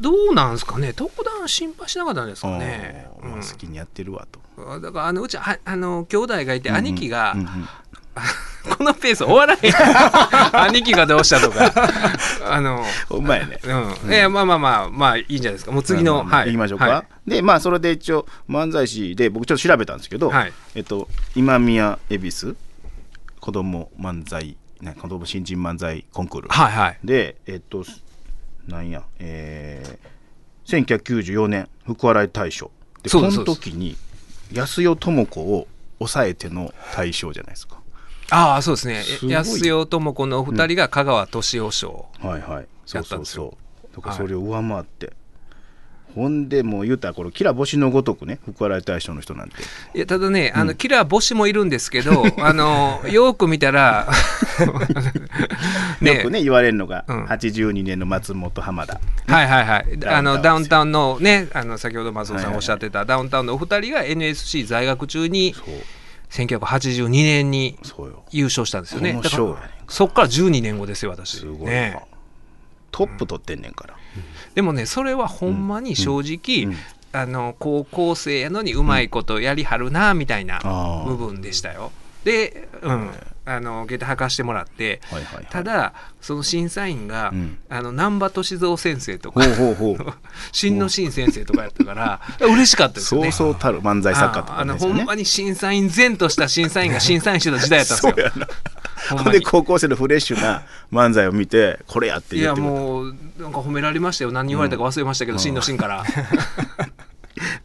[0.00, 0.92] どうなんですかね。
[0.92, 4.40] 特段心配しなかったんですかね、まあ好きにやってるわと。
[4.56, 7.68] うんだからあのうちはあの兄弟がいて兄貴が、うんうん
[8.78, 9.72] このペース終わらへん。
[10.68, 11.72] 兄貴がどうしたとか。
[12.48, 13.58] あのほんまやね。
[13.62, 15.72] うん、いやまあまあまあまあいいんじゃないですか。
[15.72, 16.46] もう次の、はい。
[16.46, 20.52] 行きましょうか、はでまあそれで一応漫才師で僕ちょっと調べたんですけど、はい。
[20.74, 22.56] えっと今宮恵比寿
[23.40, 26.48] 子供漫才ね子供新人漫才コンクール。
[26.48, 26.98] はいはい。
[27.04, 27.84] でえっと
[28.66, 32.70] なんやえー、1994年福笑い大賞。
[33.02, 33.96] でこの時に
[34.52, 37.83] 安代智子を抑えての大賞じゃないですか
[38.30, 39.02] ああそうですね。
[39.02, 42.66] す安代智子のお二人が香川敏夫賞、はいはい。
[42.86, 43.56] そやうそうそ
[43.92, 43.96] う。
[43.96, 45.12] だからそれを上回って、
[46.14, 49.56] ほんでもう言うたらこれキラ星のごとくね福笑い大賞の人なんて。
[49.94, 54.08] いやただね、あのキ星もいるんですけど、 あのよく見たら、
[56.00, 57.24] よくね言われるのが、うん。
[57.24, 59.00] 82年の松本浜田。
[59.26, 62.54] はいはいはい、ダウンタウンあのダウンタウンのね、あの先ほど松尾さはいはいはい。
[62.54, 65.64] んおっしゃってたダウンタウンのお二人が NSC 在学中にそう
[66.34, 67.78] 1982年に
[68.32, 69.10] 優勝したんですよね。
[69.12, 71.38] このだから賞やねんそっから12年後ですよ、私。
[71.38, 72.02] すごいわ、ね、
[72.90, 73.96] トップ取ってんねんから、
[74.54, 76.72] でもね、それはほんまに正直、うん。
[76.72, 76.78] うん。
[77.12, 81.92] あの高校生やのにうまいことやりはるなみたいな部分でしたよ。
[82.24, 83.10] で、うん、
[83.46, 85.46] あの下駄履かしてもらって、はいはいはい。
[85.50, 87.58] ただその審査員が、うん。
[87.68, 89.42] あの難波歳三先生とか
[90.52, 93.30] 新野真先生とかやったから 嬉しかったですよね。
[93.32, 94.98] そうそうたる漫才作家とああのかですよね。
[95.00, 98.46] ほんまに審査員前とした審査員が 審査員してた時代やったんですよ。
[99.10, 104.32] ほんで高校生のフレッシュな漫才を見てこれやっていや言ってくれたもうなんか褒められましたよ。
[104.32, 106.04] 何言われたか忘れましたけど、真の真から。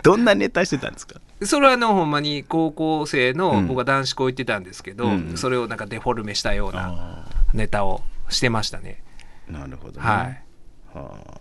[0.04, 1.15] どんなネタしてたんですか？
[1.43, 3.67] それはあのほんまに高校生の、うん。
[3.67, 5.38] 僕は男子校行ってたんですけど、うん。
[5.38, 9.02] それをなんかデフォルメしたようなあネタをしてましたね。
[9.49, 10.43] あなるほどね、はい。
[10.93, 11.39] はあ。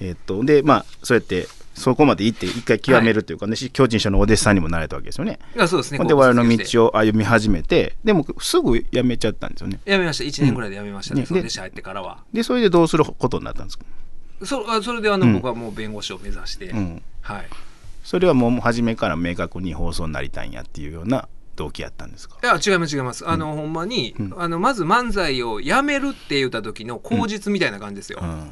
[0.00, 5.40] えっとでまあそうやってそこまで行って一回極めるというかね、巨人師匠のお弟子さんにもなれたわけですよね。
[5.56, 5.98] いやそうですね。
[6.04, 9.80] で我々の道を歩み始めてでもすぐ辞めちゃったんですよね。
[9.84, 10.24] やめました。
[10.24, 11.26] 1年ぐらいでやめましたね、ね。
[11.26, 12.22] その弟子入ってからは。
[12.32, 13.84] でそれでどうすることになったんですか？
[14.44, 15.32] そあそれであの、うん。
[15.34, 17.02] 僕はもう弁護士を目指して、うん。
[17.20, 17.46] はい
[18.04, 22.36] それはもう初めから明確に放送になりたいんやっていうような動機やったんですか？
[22.42, 23.28] いや違います違います。
[23.28, 24.34] あの、ほんまに、うん。
[24.36, 28.50] あのまず漫才をやめるって言った時の口実みたいな感じですよ、うん。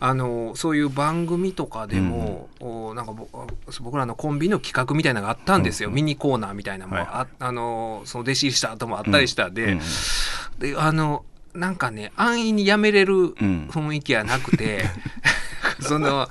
[0.00, 3.26] あのそういう番組とかでも、おなんかぼ
[3.80, 9.80] 僕らのコンビの企画みたいなのがあったんですよ、ミニコーナーみたいなのも、はいああのその弟子入りした後もあったりしたで,、うん
[10.58, 13.68] であのなんかね安易にやめれるん。
[13.70, 14.84] 雰囲気はなくて、
[15.80, 16.28] その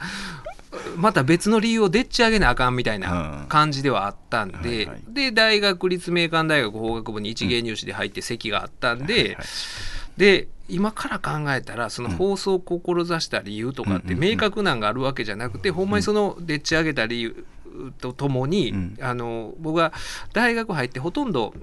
[0.95, 5.01] また別の理由をでっち上げなあかんみたいな感じではあったんで、はいはい。
[5.07, 9.37] で大学立命館大学法学部に一芸入試で入って席があったんで、はいはい
[10.17, 14.11] で今から考えたらその放送を志した理由とかってうん。
[14.11, 17.45] うんうん明確なんがあるわけじゃなくて、ほんまにそのでっち上げた理由
[17.99, 18.97] とともに、うん。
[19.01, 19.91] あの僕が
[20.31, 21.53] 大学入ってほとんど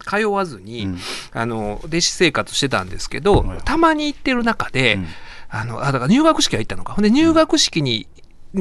[0.00, 0.98] 通わずに、うん。
[1.32, 3.58] あの弟子生活してたんですけど、はい。
[3.64, 5.06] たまに行ってる中で、うん。
[5.48, 6.94] あのあだから入学式は行ったのか。
[6.94, 8.08] ほんで入学式に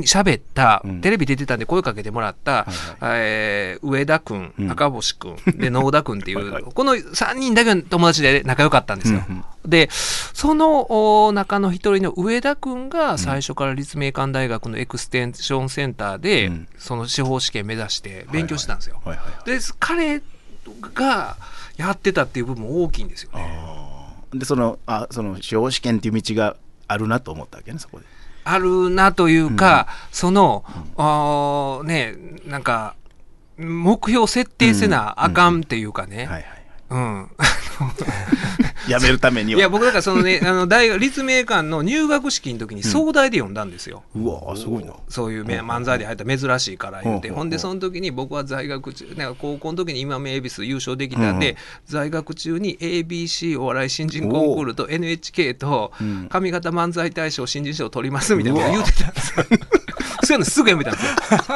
[0.01, 1.01] 喋った、うん。
[1.01, 2.65] テレビ出てたんで声かけてもらった、
[3.01, 4.71] えー上田君、うん。
[4.71, 6.63] 赤星君で 能田君っていうはいはい。
[6.63, 9.23] この3人だけの友達で仲良かったんですよ。
[9.29, 9.69] うんうん。
[9.69, 16.67] でそのお中の一人の上田君が最初から立命館大学のエクステンションセンターで、うん。
[16.77, 19.01] その司法試験目指して勉強してたんですよ。
[19.45, 20.21] で彼
[20.93, 21.37] が
[21.77, 23.83] やってたっていう部分も大きいんですよね。
[24.33, 26.55] でそのあその司法試験っていう道が
[26.87, 28.05] あるなと思ったわけねそこで
[28.43, 30.63] あるなというか、その、
[30.97, 32.95] あーね、なんか、
[33.57, 36.27] 目標設定せなあかんっていうかね。
[36.93, 37.29] うん。
[38.87, 39.59] やめるためには。
[39.59, 44.03] いや、僕だからそのね、 あの、大学、立命館の入学式の時に総大で読んだんですよ。
[44.15, 44.93] うわすごいな。
[45.09, 59.45] そういうめ漫才で入った珍しいから言って、うんほんでその時に僕は在学中、なんか高校の時に今名恵比寿優勝できたんで、うん在学中に ABC お笑い新人コンクールと NHK とうん上方漫才大賞新人賞を取りますみたいなこと言うてたんですよ。
[60.25, 61.11] そういうのすぐやめたんですよ。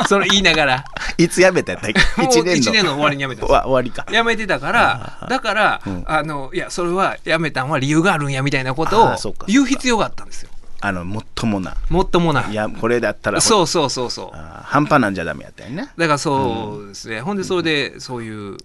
[0.10, 0.86] その言いながら。
[1.18, 2.22] いつやめたやったっけ？
[2.22, 2.72] もう一年の。
[2.72, 4.06] 1年の終わりにやめたんですよわ 終わりか。
[4.12, 9.16] やめてたから、だから、うんあの、いや、それはやめたんは理由があるんやみたいなことを
[9.48, 10.50] 言う必要があったんですよ。
[10.80, 11.76] あの、もっともな。
[11.90, 12.52] もっともない。
[12.52, 14.38] いや、これだったら、そうそうそうそう。
[14.38, 15.90] 半端なんじゃダメやったよね。
[15.98, 18.58] だからそうですね、ほんでそれでそういう、うん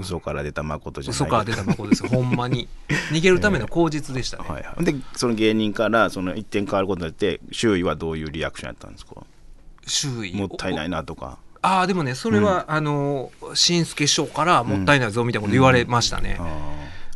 [0.00, 1.16] 嘘から出た誠じゃない。
[1.16, 2.68] 嘘から出た孫ですほんまに
[3.12, 4.84] 逃げるための口実でしたね、 はいはい。
[4.84, 9.14] で、その芸人から、その一点変わることによって、周囲はどういうリアクションやったんですか？
[9.86, 10.34] 周囲？
[10.34, 11.38] もったいないなとか。
[11.62, 16.46] ああでもねそれは、あの新助師匠からもったいないぞみたいなこと言われましたね、あ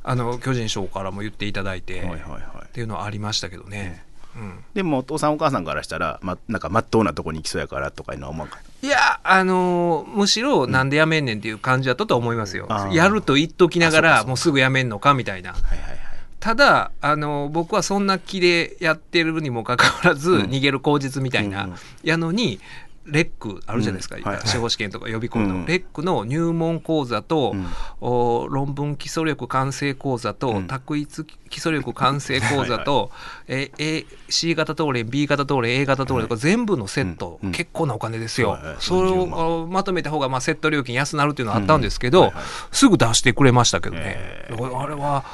[0.03, 2.41] あの巨人師匠からも言っていただいて、ーはいはいはい。
[2.67, 4.05] っていうのはありましたけどね、
[4.37, 4.65] うん。
[4.75, 8.59] でもお父さんお母さんからしたら、ま、なんかまっとうなとこに行きそうやからとかいうのは思わんか？
[8.83, 12.69] いや、あのむしろなんでやめんねんっていう感じだったと思いますよ。
[12.93, 15.53] やると言っときながら、もうすぐやめんのかみたいな。
[15.53, 15.99] はいはいはい。
[16.41, 21.77] ただ、あの僕はそんな気でやってるにもかかわらず、逃げる口実みたいな、うんうん。
[22.03, 22.61] やのに、
[23.07, 24.23] レックあるじゃないですか、うん。
[24.23, 24.37] はい。
[24.37, 25.67] はい司法試験とか予備校の、うん。
[25.67, 27.67] レックの入門講座と、うん。
[28.01, 30.67] お論文基礎力完成講座と、うん。
[30.67, 33.11] 択一基礎力完成講座と
[33.47, 42.27] え A C 型答練 B 型答練 A 型答練とか全部のセット、結構なお金ですよ、はいはいそれ40万をあまとめた方がまあセット料金安なるっていうのはあったんですけど、うん。
[42.27, 45.25] はいはいすぐ出してくれましたけどね、えだからあれは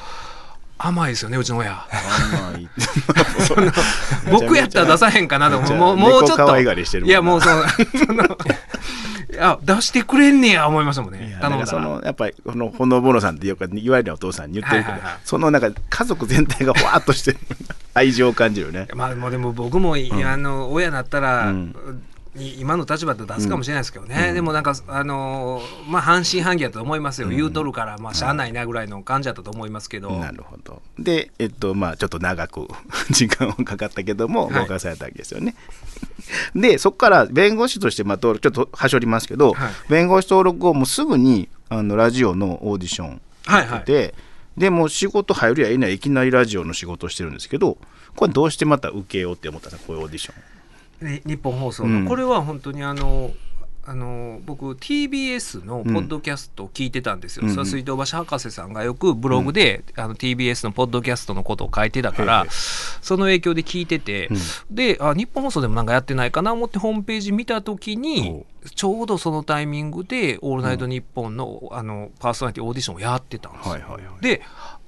[0.83, 1.85] 甘いですよねうちの親。
[4.31, 6.59] 僕やったら出さへんかなともうもうちょっと。
[6.59, 7.63] いやもうその
[8.05, 8.23] その
[9.31, 14.61] いや出してくれんねや思いましたもんいねやそのやっぱりこのほのぼのさんってよく言われるお父さんに。
[14.61, 15.19] 言ってるけど、はいはいはい。
[15.23, 17.37] そのなんか家族全体がふわっとしてる
[17.93, 18.87] 愛情を感じるよね。
[18.93, 22.03] まあでも僕も、いあの親だったら、うん
[22.35, 30.81] い今の立場で出すかもしれないですけどね、でもなんかあのまあ半信半疑だと思いますよ、言うとるからまあしゃあないなぐらいの感じだったと思いますけど、なるほど。
[30.97, 32.67] で、えっと、まあ、ちょっと長く
[33.11, 34.53] 時間をかかったけども、はい。
[34.61, 35.55] 合格されたわけですよね。
[36.55, 39.71] で、そこから弁護士として、まあ、登録、ちょっとはしょりますけど、はい。
[39.89, 43.83] 弁護士登録後、もうすぐにあのラジオのオーディションはいはい。
[43.85, 44.13] で、
[44.57, 47.77] でもう仕事入るやいない、いきなりラジオの仕事をしてるんですけど、
[48.15, 50.35] これどうしてまた受けようって思ったんですか、こういうオーディション。
[51.01, 52.07] に日本放送の、うん。
[52.07, 53.31] これは本当にあの
[53.83, 64.29] あの僕 TBS のポッドキャストを聞いてたんですよ、うんそれは水道橋博士さんがよくブログで、あの TBS のポッドキャストのことを書いてたからその影響で聞いてて、
[64.69, 73.71] であ日本放送でもなんかやってないかな思ってホームページ見た時にちょうどそのタイミングで「オールナイトニッポンの」あのパーソナリティオーディションをやってたんですよ。
[73.71, 74.23] はいはいはい。
[74.23, 74.41] で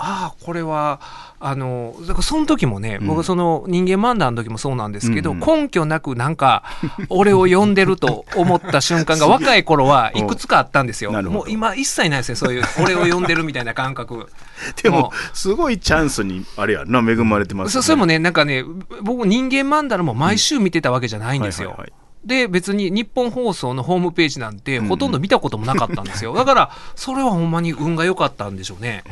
[0.05, 0.99] ああこれは
[1.39, 3.07] あのだからその時もね、うん。
[3.07, 5.61] 僕その人間漫談の時もそうなんですけど、うんうん。
[5.63, 6.63] 根拠なくなんか
[7.09, 11.11] 俺を呼んでると思った瞬間が 若い頃はいくつかあったんですよ。
[11.23, 14.29] もう今一切ないですねそういう俺を呼んでるみたいな感覚。
[14.83, 18.63] でもも、すごいチャンスに、あれやな、恵まれてますそそれもねなんかね
[19.01, 21.69] 僕人間漫談も毎週見てたわけじゃないんですよ。
[21.69, 29.03] はいはいはいで別に日本放送のホームページなんてほとんど見たこともなかったんですよ、 だからそれはほんまに運が良かったんでしょうね。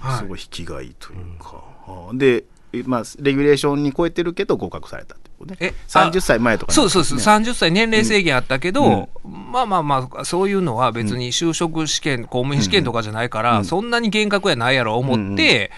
[0.00, 0.18] はい。
[0.18, 1.62] すごい引きがいいというか、
[2.14, 5.56] で、えまあ、レギュレーションに超えてるけど合格されたってことね。
[5.60, 7.24] え30歳前とかそうそうそう、ね。
[7.24, 15.70] 30歳年齢制限あったけど、まあまあまあ、そういうのは別に就職試験、公務員試験とかじゃないから、そんなに厳格やないやろ思って、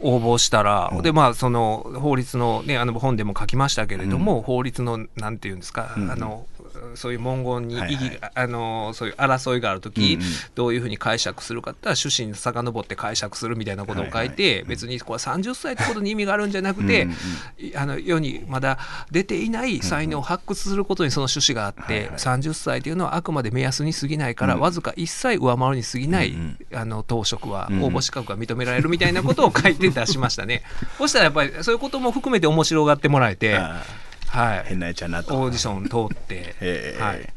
[0.00, 6.10] 応募したら、でまあその法律のねあの本でも書きましたけれども、法律のなんていうんですか、うん。
[6.10, 6.46] あの
[6.94, 8.08] そういう文言に意義、はい。
[8.08, 10.28] はいあのそういう争いがあるとき、うんうん。
[10.54, 14.64] どういうふうに解釈するかって趣旨に遡って解釈するみたいなことを書いて、はいはい。
[14.64, 17.16] 別にこれ30歳ってことに意味があるんじゃなくて、うんうん
[17.74, 18.78] あの世にまだ
[19.10, 24.60] 出ていない才能を発掘することにその趣旨があって、はいはい30歳というのはあくまで目安に過ぎないから、うん。
[24.60, 30.62] わずか1歳上回るに過ぎない、うんあの当職はうん応募資格が認められるみたいなことを書いて出しましたね。
[30.98, 33.82] そしたらやっぱりそういうことも含めて面白がってもらえて、あ
[34.28, 34.58] はい。
[34.58, 35.34] ー、変なやつやなと。
[35.36, 37.28] オーディション通って、 えーはい、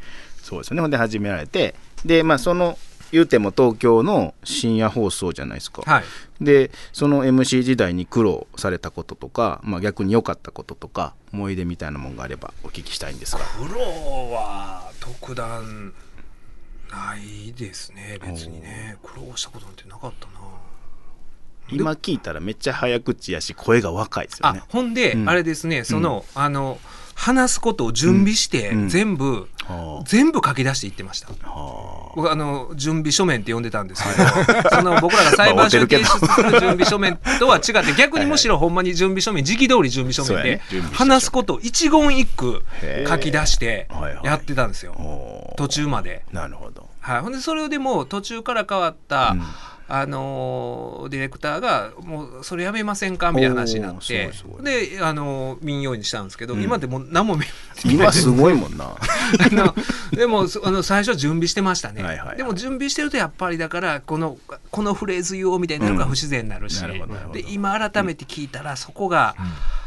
[0.42, 0.82] そうですよね。
[0.82, 1.76] ほんで始められて。
[2.06, 2.78] でまあその
[3.12, 6.04] 言うても東京の深夜放送じゃないですか、はい、
[6.44, 13.42] でその MC 時代に苦労されたこととか、まあ、逆に良かったこととか思い出みたいなもんがあればお聞きしたいんですが。
[13.60, 15.94] 苦労は特段
[16.90, 18.18] ないですね。
[18.22, 18.98] 別にね。
[19.02, 20.34] 苦労したことなんてなかったな
[21.70, 25.30] 今聞いたらめっちゃ早口やし声が若いですよあねほんで、うん。
[25.30, 26.80] あれですねその、あの
[27.16, 28.90] 話すことを準備して、うん。
[28.90, 30.04] 全部、はあ。
[30.08, 31.28] 全部書き出していってました。
[31.28, 40.62] は僕あの準備書面って呼んでたんですけど、 その僕らが裁判所に提出する準備書面とは違って逆にむしろほんまに準備書面時期通り準備書面で
[40.94, 42.64] 話すことを一言一句
[43.08, 43.88] 書き出して
[44.24, 46.24] やってたんですよ、途中まで。
[46.34, 46.90] なるほど。
[47.00, 49.44] はい、ほんでそれでもう途中から変わった、うん
[49.94, 53.32] あのーディレクターがもうそれやめませんか？
[53.32, 56.64] みたいな話になってで、あのー民謡にしたんですけど、うん。
[56.64, 57.46] 今でもう何も見
[57.86, 58.96] 今すごいもんな。
[60.16, 62.38] でもそあの最初準備してましたね、はいはいはい。
[62.38, 64.38] でも準備してるとやっぱりだからこの
[64.70, 69.36] このフレーズ言おうみたいなのが不自然になるし、うんで今改めて聞いたらそこが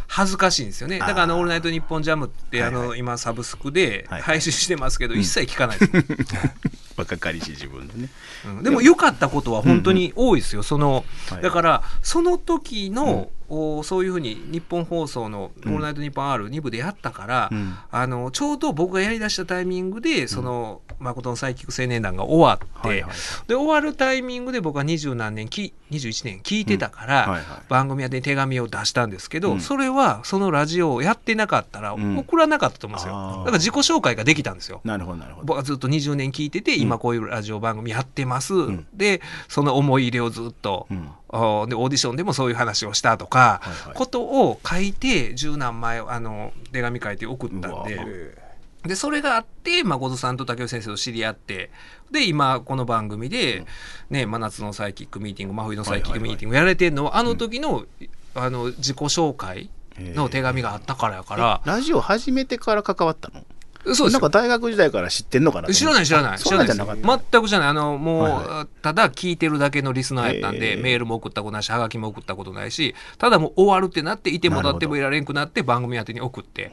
[0.07, 2.99] 恥ずかしいんですよね、だからあの「オールナイトニッポンジャムってあの、はいはい。
[2.99, 5.93] 今サブスクで配信してますけど、一切聞かないです、
[6.97, 8.09] 若かりし自分のね。
[8.47, 8.63] うん。
[8.63, 11.43] でも良かったことは本当に多いですよ、そのはい。
[11.43, 17.77] だからその時の、おそういうふうに日本放送の「オールナイトニッポン R2 部でやったから、うん。
[17.91, 23.13] あのちょうど僕がやりだしたタイミングでその、誠のサイキック青年団が終わって、はいはい。
[23.47, 27.31] で終わるタイミングで僕は二十何年き21年聞いてたから、うん。
[27.33, 27.63] はいはい。
[27.69, 29.61] 番組宛てに手紙を出したんですけど、うん。
[29.61, 32.19] それはそのラジオをやってなかったらん。
[32.19, 34.81] 送らなかったと思うんですよ、だから自己紹介ができたんですよ。
[34.85, 35.47] なるほどなるほど。
[35.47, 38.87] 僕はずっと20年聞いてて、今こういうラジオ番組やってます、ん。
[38.95, 41.11] でその思い入れをずっと、うん。
[41.29, 43.95] おでオーディションでもそういう話をしたとか、はいはい。
[43.97, 48.45] ことを書いて十何枚あの手紙書いて送ったんで。
[48.87, 51.71] でそれがあって誠さんと竹内先生と知り合って
[52.11, 53.65] で今この番組で、
[54.11, 57.87] ね、真夏のサイキックミーティング真冬のサイキックミーティングやられてるのはあの時の,、
[58.35, 63.45] あの自己紹介の手紙があったからやから、ラジオ始めてから関わったの？
[63.93, 66.39] そうなんか大学時代から知ってんのかな知らない知らない。
[66.39, 67.69] 知そらない全く知らない。
[67.69, 76.71] あのもう、はいただ聞いてるだけのリスナーやったんで、へーメールも送ったことないしはがきも送ったことないしただもう終わるってなっていてもなるほどだってもいられんくなって番組宛てに送って。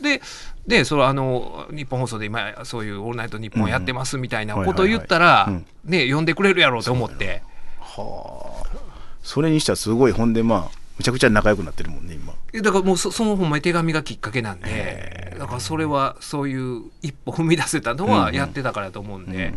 [0.00, 0.20] で
[0.66, 5.50] でそれあの日本放送で今そういう「オールナイトニッポン」やってますみたいなうんことを言ったら、
[5.84, 7.42] ね呼んでくれるやろうと思って。
[7.80, 8.78] はあ。
[9.22, 10.12] それにしてはすごい。
[10.12, 19.54] ほんでまあむちゃくちゃ仲良くなってるもんね今だからもうそそのほんまに手紙がきっかけなんでだからそれはそういう一歩踏み出せたのはやってたからだと思うんで、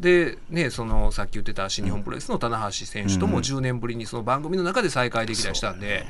[0.00, 6.04] でねそのさっき言ってた新日本プロレスの棚橋選手とも10年ぶりにその番組の中で再会できたりしたんで、はいはい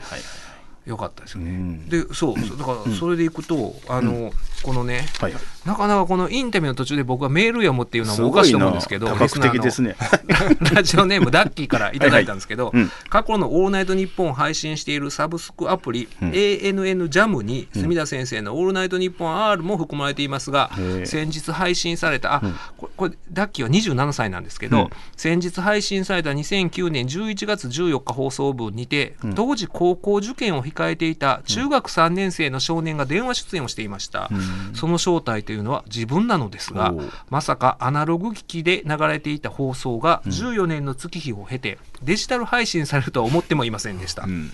[0.87, 1.51] よかったですよね。
[1.51, 2.59] うんでそうそう。
[2.59, 4.33] だからそれでいくと、あの
[4.64, 5.42] このねはいはい。
[5.66, 9.96] なかなかこのインタビューの途中で僕はメール読むっていうのもおかしいと思うんですけど多角的ですね。
[10.74, 12.90] ラジオネームダッキーからいただいたんですけど、はいはいうん。
[13.11, 16.31] 過去の「オールナイトニッポン」を配信しているサブスクアプリ、ん。
[16.31, 21.07] ANN ジャムに墨田先生の「オールナイトニッポン R」も含まれていますがへえ。
[21.07, 22.40] 先日配信されたあ、
[22.77, 24.90] これこれダッキーは27歳なんですけど、うん。
[25.16, 34.31] 先日配信された2009年11月14日放送分にて、当時高校受験を控えていた中学3年生の少年が電話出演をしていました、
[34.75, 36.95] その正体というのは自分なのですが
[37.31, 44.51] まさかアナログ機器で流れていた放送が14年の月日を経てデジタル配信されるとは思ってもいませんでした、うん。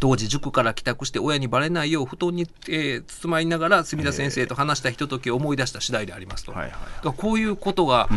[0.00, 8.08] 当時塾から帰宅して親にバレないよう布団に、えー包まりながら墨田先生と話したひとときを思い出した次第でありますと、はいはいだからこういうことが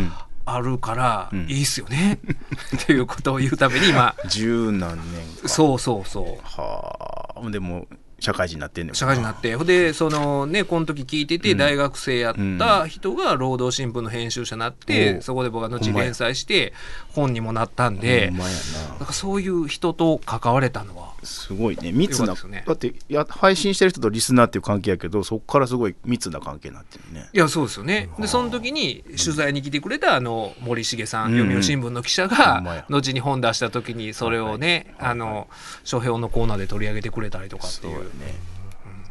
[0.45, 1.49] あるからん。
[1.49, 2.19] いいっすよね、
[2.75, 4.15] っていうことを言うために今。
[4.27, 6.45] 十何年かそうそうそう。
[6.45, 7.49] はあ。
[7.49, 7.87] でも
[8.19, 9.55] 社会人になってんねん社会人になって。
[9.55, 15.21] ほんでそのねこの時聞いてて大学生やった人が労働新聞の編集者になって、おう。
[15.21, 16.73] そこで僕は後連載して
[17.09, 18.95] 本にもなったんでな。
[18.95, 21.91] んかそういう人と関われたのはなすごいね。
[21.91, 22.63] 密な、ね。
[22.65, 27.29] だってや配信してる人とリスナーっていう関係やけどそこからすごい密な関係になってるね。
[27.33, 28.09] いやそうですよね。
[28.19, 31.39] でその時に取材に来てくれたあの森重さん、うん。
[31.39, 35.47] 読売新聞の記者ほが後に本出した時にそれをね、あの
[35.83, 38.35] 書評のコーナーで取り上げてくれたりとかっていうよね。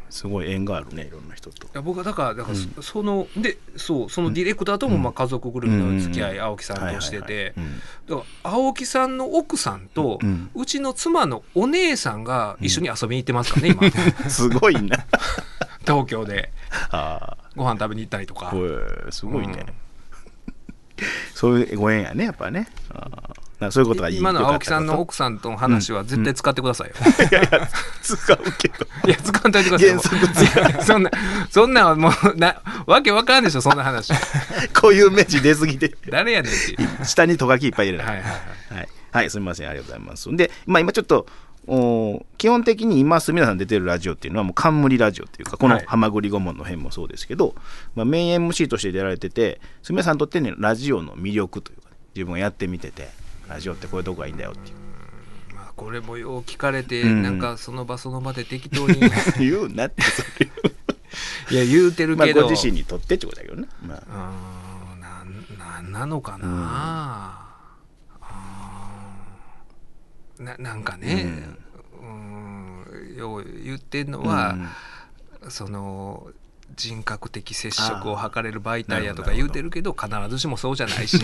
[0.09, 1.67] すごい縁があるねいろんな人と。
[1.67, 7.53] いや僕はだからだからそ,、そのでそうそのディレクターともまあ家族ぐるみの付き合い、青木さんとしてて。
[8.07, 13.91] だから青木さんの奥さんと、ううんちの妻のお姉さんが一緒に遊びに行ってますからね、今。
[14.29, 15.05] すごいな。
[15.81, 16.51] 東京で。
[16.91, 18.53] あご飯食べに行ったりとか。
[19.09, 19.65] すごいね、
[21.33, 22.67] そういうご縁やねやっぱね
[23.59, 26.95] あそういうことがいい今の青木さんの奥さんとの話は絶対使ってくださいよ。
[26.95, 27.69] たこといやいや
[28.03, 29.99] 使うけどいや、使わんといてくださいよ。
[29.99, 31.11] 原則いやそんな、
[31.49, 34.13] そんなもう、な、わけわからんでしょ、そんな話。
[34.79, 37.05] こういう名詞出過ぎて誰やねんっていう。
[37.05, 38.77] 下にとがきいっぱい入れないはいはいはい。
[38.77, 40.35] はい、はい、すみません、ありがとうございます。
[40.35, 41.46] で、まあ、今ちょっと、お
[42.37, 45.85] 基本的に今、住田さん出てるラジオっていうのは、もう冠ラジオっていうか、このはい。
[45.85, 47.55] ハマグリ顧問の辺もそうですけど、
[47.93, 53.09] まあ、メイン MC として出られてて、住田さんにとってね、ラジオの魅力というか、自分がやってみてて、
[53.49, 54.75] ラジオってこういうとこがいいんだよっていう。
[55.75, 57.21] これもよう聞かれて、うん。
[57.21, 58.99] なんかその場その場で適当に。
[59.37, 60.47] 言うなってそれ
[61.51, 64.31] いや言うてるまあけど、ご自身にとってってことだけどね、まあ。
[64.89, 67.46] うーんなんなんなのかな、あー
[70.39, 71.43] ななんかね、
[72.01, 74.57] うん、よう言ってんのは、
[75.49, 76.27] その
[76.75, 81.19] 人格的接触を図れる媒体やとか言うてるけど必ずしもそうじゃないし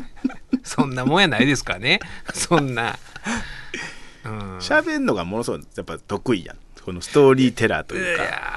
[0.64, 2.00] そんなもんやないですかね。
[2.32, 2.98] そんな。
[4.24, 4.58] うん。
[4.58, 6.56] 喋、んのがものすごいやっぱ得意やん。
[6.84, 8.22] このストーリーテラーといいうか。
[8.24, 8.51] や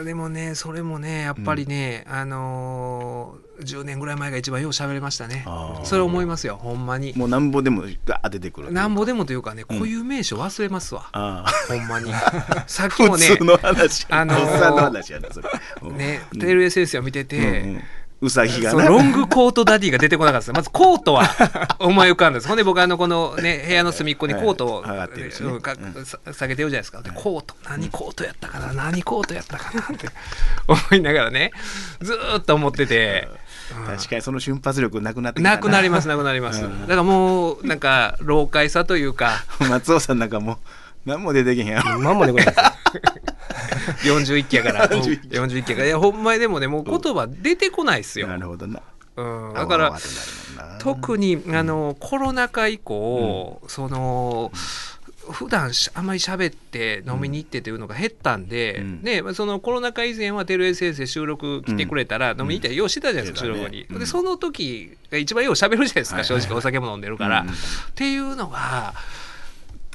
[0.00, 5.46] ーでもねそれもねやっぱりね、あのー10年ぐらい前が一番よう喋れましたね。
[5.84, 7.14] それ思いますよほんまに。
[7.16, 12.12] もうなんぼでもガー出てくるなんぼでもというかね固有名詞忘れますわ、ああほんまに。
[12.68, 15.48] さっきもね普通の話あのーおっさんの話やなそれ。
[15.82, 15.96] うん。
[15.96, 17.82] ねうんテレビ先生を見てて、うんうん
[18.22, 21.28] うさぎがロングコートダディが出てこなかったですまずコートは
[21.78, 22.48] 思い浮かんだんです。
[22.48, 24.84] ほんで僕あのこのね部屋の隅っこにコートを、
[26.32, 27.02] 下げてるじゃないですか。
[27.02, 28.72] でコート何コートやったかな？
[28.72, 29.82] 何コートやったかな？
[29.82, 30.08] って
[30.66, 31.52] 思いながらね
[32.00, 33.28] ずーっと思ってて、
[33.86, 35.58] 確かにその瞬発力なくなってな。
[35.58, 39.44] くなりますなくなります、だからもうなんか老快さというか。
[39.68, 40.56] 松尾さんなんかもう
[41.06, 41.98] 何も出てけへんやろ。
[42.00, 42.58] まんまでございます。
[44.08, 44.88] 41期やから。
[44.88, 45.28] 41期。
[45.28, 45.86] 41期やから。
[45.86, 48.82] いやほんまにでもねもう言葉出てこないですよ、なるほどな。
[49.16, 49.96] うん、だから
[50.78, 54.52] 特にあのコロナ禍以降、その
[55.30, 58.82] 普段しあんまり喋って飲みに行ってというのが減ったんで、
[59.24, 59.34] うん。
[59.34, 66.56] そのコロナ禍以前は照江先生収録来てくれたら飲みに行ったりようしてたじゃないですか、うん収録に、うんでその時が一番よう喋るじゃないですか、正直。
[66.56, 67.48] お酒も飲んでるから、うん。
[67.48, 67.52] っ
[67.94, 68.92] ていうのが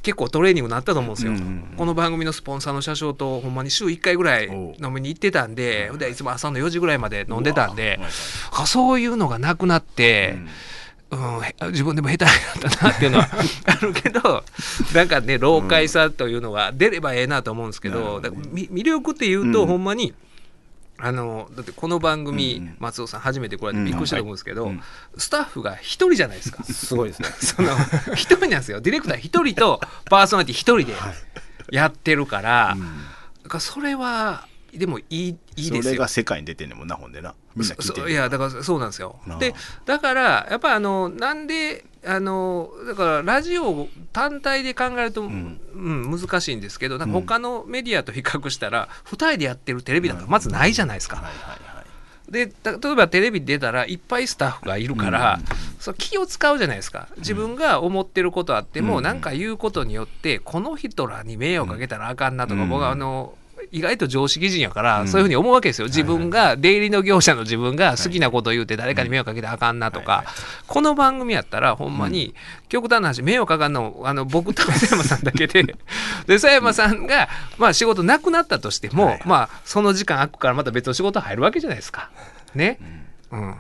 [0.02, 8.00] 結構トレーニングになったと思うんですよ、うんうんうんこの番組のスポンサーの社長とほんまに週1回ぐらい飲みに行ってたんで、でいつも朝の4時ぐらいまで飲んでたんで
[8.52, 10.38] あそういうのがなくなって、
[11.10, 12.32] うん、へ自分でも下手に
[12.62, 13.30] なったなっていうのは
[13.66, 14.44] あるけど
[14.94, 18.30] なんかね老快さというのが出ればええなと思うんですけど,、なるほどね。
[18.30, 19.68] だからみ魅力っていうと、うん。
[19.68, 20.14] ほんまに
[21.04, 22.76] あのだってこの番組、うんうん。
[22.80, 24.82] 松尾さん初めて来られてびっくりしたと思うんですけど、うん。
[25.18, 26.64] スタッフが一人じゃないですか。
[26.64, 27.30] すごいですね。
[27.42, 27.70] その
[28.14, 28.82] 一人なんですよ。
[28.82, 30.96] ディレクター一人とパーソナリティ一人で
[31.72, 32.78] やってるから,、
[33.44, 35.84] だからそれはでもいいいいですよ。
[35.84, 36.08] それが。
[36.08, 37.34] 世界に出てんねんもんなほんでな。
[37.56, 39.20] みんな聞いていやだからそうなんですよ。
[39.40, 39.54] で
[39.86, 45.60] だからやっぱあのなんであのだからラジオ単体で考えると、うん。
[45.76, 51.18] 難しいんですけどなんか他のメディアと比較したら、二人でやってるテレビなんかまずないじゃないですか。
[51.18, 51.34] はいはい
[51.76, 52.32] はい。
[52.32, 55.40] でた例えばテレビ出たらいっぱいスタッフがいるから、
[55.80, 57.08] そう気を使うじゃないですか。
[57.18, 59.04] 自分が思ってることあっても、うん。
[59.04, 62.70] なんか言うことによってこの人らに迷惑かけたらあかんなとか、うん。
[62.70, 63.36] 僕はあの
[63.72, 65.08] 意外と常識人やから、うん。
[65.08, 65.88] そういうふうに思うわけですよ。
[65.88, 70.26] 自分が出入りの業者の自分が好きなことを言って誰かに迷惑かけたらあかんなとか、はい
[70.68, 72.34] この番組やったらほんまに
[72.70, 75.76] 極端な話迷惑かかんのあの僕と佐山さんだけで で
[76.28, 82.10] 佐山さんが、まあ、仕事なくなったとしても、はいまあその時間空くからまた別の仕事入るわけじゃないですか。
[82.56, 82.80] ね。
[83.32, 83.56] うん、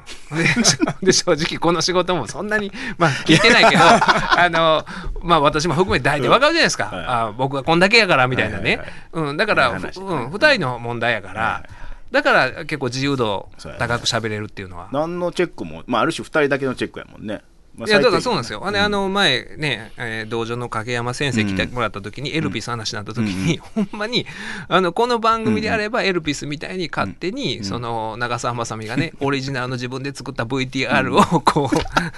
[1.02, 4.86] でで正直この仕事もそんなに、まあ、聞いてないけどあの、
[5.24, 7.06] まあ、私も含めて大体わかるじゃないですか、はい。
[7.08, 8.88] あ僕がこんだけやからみたいなね、はいはい
[9.22, 9.30] はい。
[9.30, 11.52] うん、だから、うん、2人の問題やから、はい。
[11.54, 11.70] はい
[12.12, 13.48] だから結構自由度
[13.80, 14.90] 高く喋れるっていうのは。
[14.92, 17.42] 何のチェックも、まあ、ある種2人だけのチェックやもんね、
[17.76, 24.26] まあいやだからそうなんですよ、最低限あの前ね、えー道場の影山先生来てもらった時に、エルピス話になった時に、ほんまに
[24.68, 31.76] あのこの番組であれば、エルピスみたいに勝手に、その長澤まさみがね、 オリジナルの自分で作った VTR をこう、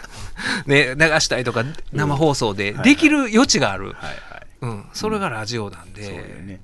[0.69, 4.17] ね、流したりとか、生放送でできる余地がある、はいはい。
[4.61, 6.59] うん、それがラジオなんで。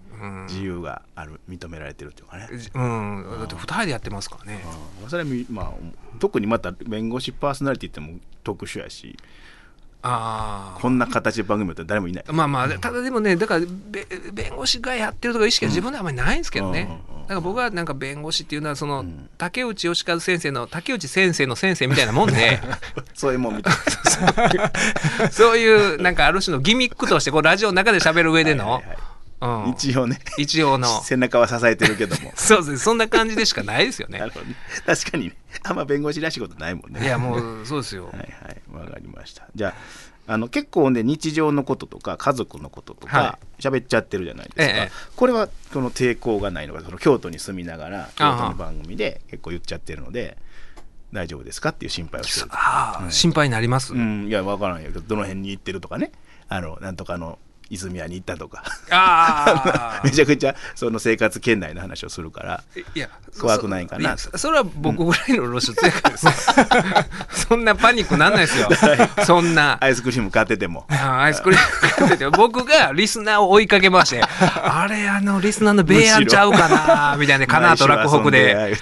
[0.48, 4.64] 自由がある認められてるっていうかね、うん、だって2人でやってますからね。
[5.04, 5.10] うん。
[5.10, 5.74] それはみ、まあ、
[6.20, 8.14] 特にまた弁護士パーソナリティっても
[8.44, 9.18] 特殊やし。
[10.02, 12.24] ああこんな形で番組やったら誰もいない。
[12.30, 19.30] まあまあ、ただでもね、だからべ弁護士がやってるとか意識は自分ではあんまりないんですけどね、うんから僕はなんか弁護士っていうのは、その、ん。
[19.38, 22.60] 竹内義和先生の竹内先生の先生みたいなもんで、
[23.14, 23.74] そういうもんみたい。
[25.32, 28.98] そういうなんかある種のギミックとして、こうラジオの中で喋る上での、はいはいはい
[29.42, 29.70] うん。
[29.70, 30.20] 一応ね。
[30.38, 32.32] 一応の、 背中は支えてるけども。
[32.38, 34.20] そうですそんな感じでしかないですよね。
[34.20, 34.32] なる。
[34.32, 34.56] ほどね。
[34.86, 35.36] 確かにね。
[35.64, 37.04] あんま弁護士らしいことないもんね。
[37.04, 38.06] いや、もうそうですよ。
[38.06, 38.62] はいはい。
[38.72, 39.48] わかりました。
[39.56, 39.74] じゃあ
[40.32, 50.38] あの結構ね日常のこととか家族のこととはか喋っちゃってるじゃないですか、ええこれはその抵抗がないのかその京都に住みながら京都の番組で結構言っちゃってるので
[51.12, 52.48] 大丈夫ですかっていう心配をしてる。
[52.52, 53.96] ああ、心配になります？
[53.96, 54.28] うん。
[54.28, 54.92] いやわからんよ。
[54.92, 56.12] どの辺に行ってるとかね。
[56.48, 57.40] あのなんとかの
[57.70, 58.64] 泉屋に行ったとか。
[58.90, 62.64] あ めちゃくちゃその生活圏内の話をするから。
[62.96, 63.10] いや
[63.40, 64.18] 怖くないかな。
[64.18, 66.10] それは僕ぐらいの露出やから。
[66.10, 66.28] です、
[67.48, 68.70] そんなパニックなんないですよ。
[69.26, 69.78] そんな。
[69.82, 70.86] アイスクリーム買ってても。
[70.90, 72.30] あアイスクリーム買ってて。
[72.30, 77.48] 僕がリスナーを追いかけましてあれあのリスナーのベイヤンちゃうかなみたいな。
[77.48, 78.78] かなと落北で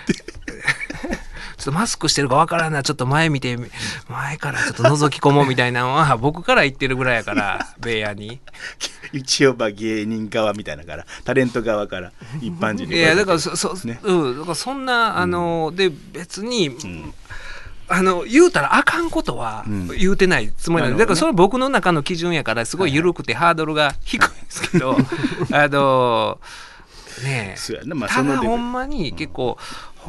[1.58, 2.84] ちょっとマスクしてるかわからんな。
[2.84, 3.58] ちょっと前見て
[4.08, 8.40] 前からちょっと覗き込もうみたいなのは 僕から言ってるぐらいやから ベイヤンに。
[9.12, 12.96] 一応まあ芸人側みたいなからタレント側から一般人に。
[12.96, 14.00] いやだからそそ、ね。
[14.04, 16.78] うんだからそんなあの、で別に、
[17.88, 19.88] あの言うたらあかんことはうん。
[19.98, 21.00] 言うてないつもりなんで、なるほどね。
[21.00, 24.96] だからそれは僕の中の基準やからすごい緩くてハードルが低いんですけど、
[25.52, 26.40] あの
[27.24, 27.94] ねえ。
[27.94, 29.58] まあただほんまに結構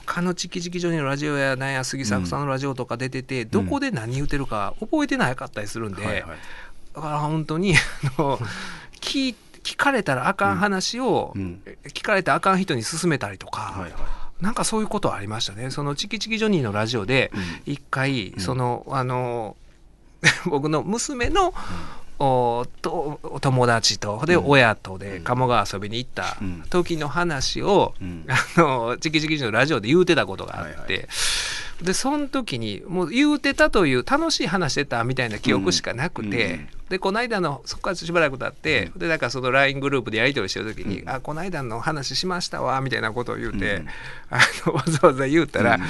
[0.07, 6.38] 他のチキチキジョニーのラジオやなんや杉作さんのラジオとか出てて、どこで何言うてるか覚えてなかったりするんで、はいはい。
[6.94, 7.74] だから本当に
[8.18, 8.38] あの
[9.01, 11.61] 聞い聞かれたらあかん話を、うん。
[11.88, 13.92] 聞かれたらあかん人に勧めたりとか、はいはい。
[14.40, 15.70] なんかそういうことはありましたね。
[15.70, 17.72] そのチキチキジョニーのラジオでうん。
[17.72, 19.57] 一回、んそのあの
[20.46, 21.55] 僕の娘の、
[22.21, 24.49] おとお友達とでうん。
[24.49, 26.64] 親とで鴨川遊びに行ったうん。
[26.69, 28.27] 時の話を、うん。
[28.29, 31.09] あのチキチキジョニーのラジオで言うてたことがあって、はいは
[31.83, 41.09] でその時にもう言うてたという楽しい話してたみたいな記憶しかなくて、うんでこの間のそこからしばらく経って、でなんかその LINE グループでやり取りしてる時に「うん。
[41.11, 43.89] あこの間の話しましたわ」みたいなことを言うて、うん。
[44.35, 45.83] あのわざわざ言うたら、うん。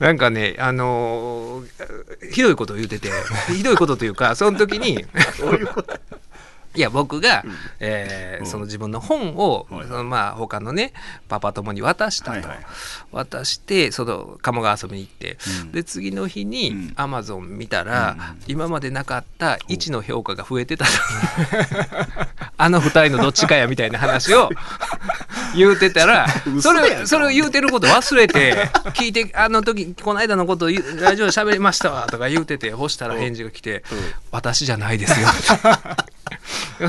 [0.00, 3.10] なんかねあのーひどいことを言うてて
[3.54, 5.04] ひどいことというかその時に
[5.36, 5.94] そういうこと？
[6.76, 7.44] いや僕が、
[7.80, 8.50] えーうん。
[8.50, 10.92] その自分の本を、はいそのまあ他のね
[11.28, 12.58] パパ友に渡したと、はいはい。
[13.12, 15.72] 渡してその鴨川遊びに行って、うん。
[15.72, 16.50] で次の日うん。
[16.50, 18.42] にアマゾン見たら、うん。
[18.46, 20.84] 今までなかった1の評価が増えてた。
[20.84, 20.90] と
[22.58, 24.50] あの2人のどっちかやみたいな話を
[25.54, 26.26] 言うてたら
[26.60, 33.98] それそれを言うてること忘れて 聞いてあの時この間のことラジオで喋りましたわとか言うててほしたら返事が来てうん
[34.32, 35.28] 「私じゃないですよ」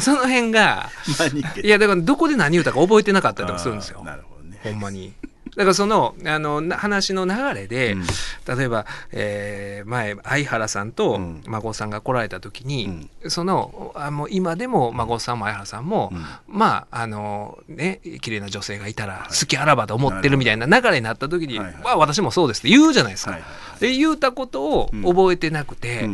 [0.02, 0.90] その辺が
[1.64, 4.04] いやだからどこで何言うたか覚えてなかったりとかするんですよ。
[4.04, 4.60] なるほどね。
[4.64, 5.14] ほんまに。
[5.56, 8.06] だからそのあのな話の流れで、うん。
[8.58, 11.44] 例えば、えー前相原さんとうん。
[11.48, 16.24] 孫さんが来られた時に、そのあもう今でも孫さんも相原さんも、うん。
[16.48, 21.84] まああのね綺麗な女性がいたら好きあらばと思ってるみたいな流れになった時に、はいはい。
[21.84, 23.32] まあ私もそうですって言うじゃないですか。
[23.32, 26.10] はいはいで言うたことを覚えてなくて、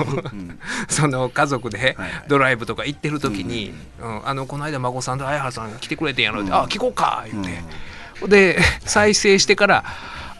[0.88, 1.96] その家族で
[2.28, 7.62] ドライブとか行ってる時に、うんあのこの間孫さんと相原さん来てくれてんやろって、あ聞こうか言って、
[8.28, 9.84] で再生してから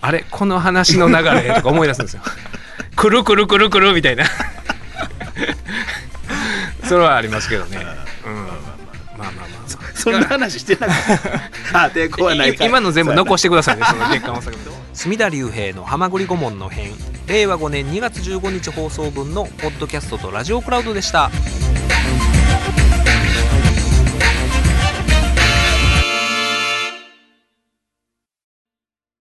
[0.00, 2.22] あれこの話の流れとか思い出すんですよ。
[2.96, 4.24] くるくるくるくるみたいな。
[6.84, 7.78] それはありますけどね、
[8.26, 8.52] うん、まあ
[9.16, 9.48] まあまあ
[9.94, 10.96] そんな話してなかっ
[11.72, 11.84] た。
[11.84, 14.52] あ抵抗はない今の全部残してくださいねその月刊大阪
[14.92, 16.92] 隅田隆平の「はまぐり顧問の編」
[17.26, 21.30] 令和5年2月15日放送分のポッドキャストとラジオクラウドでした。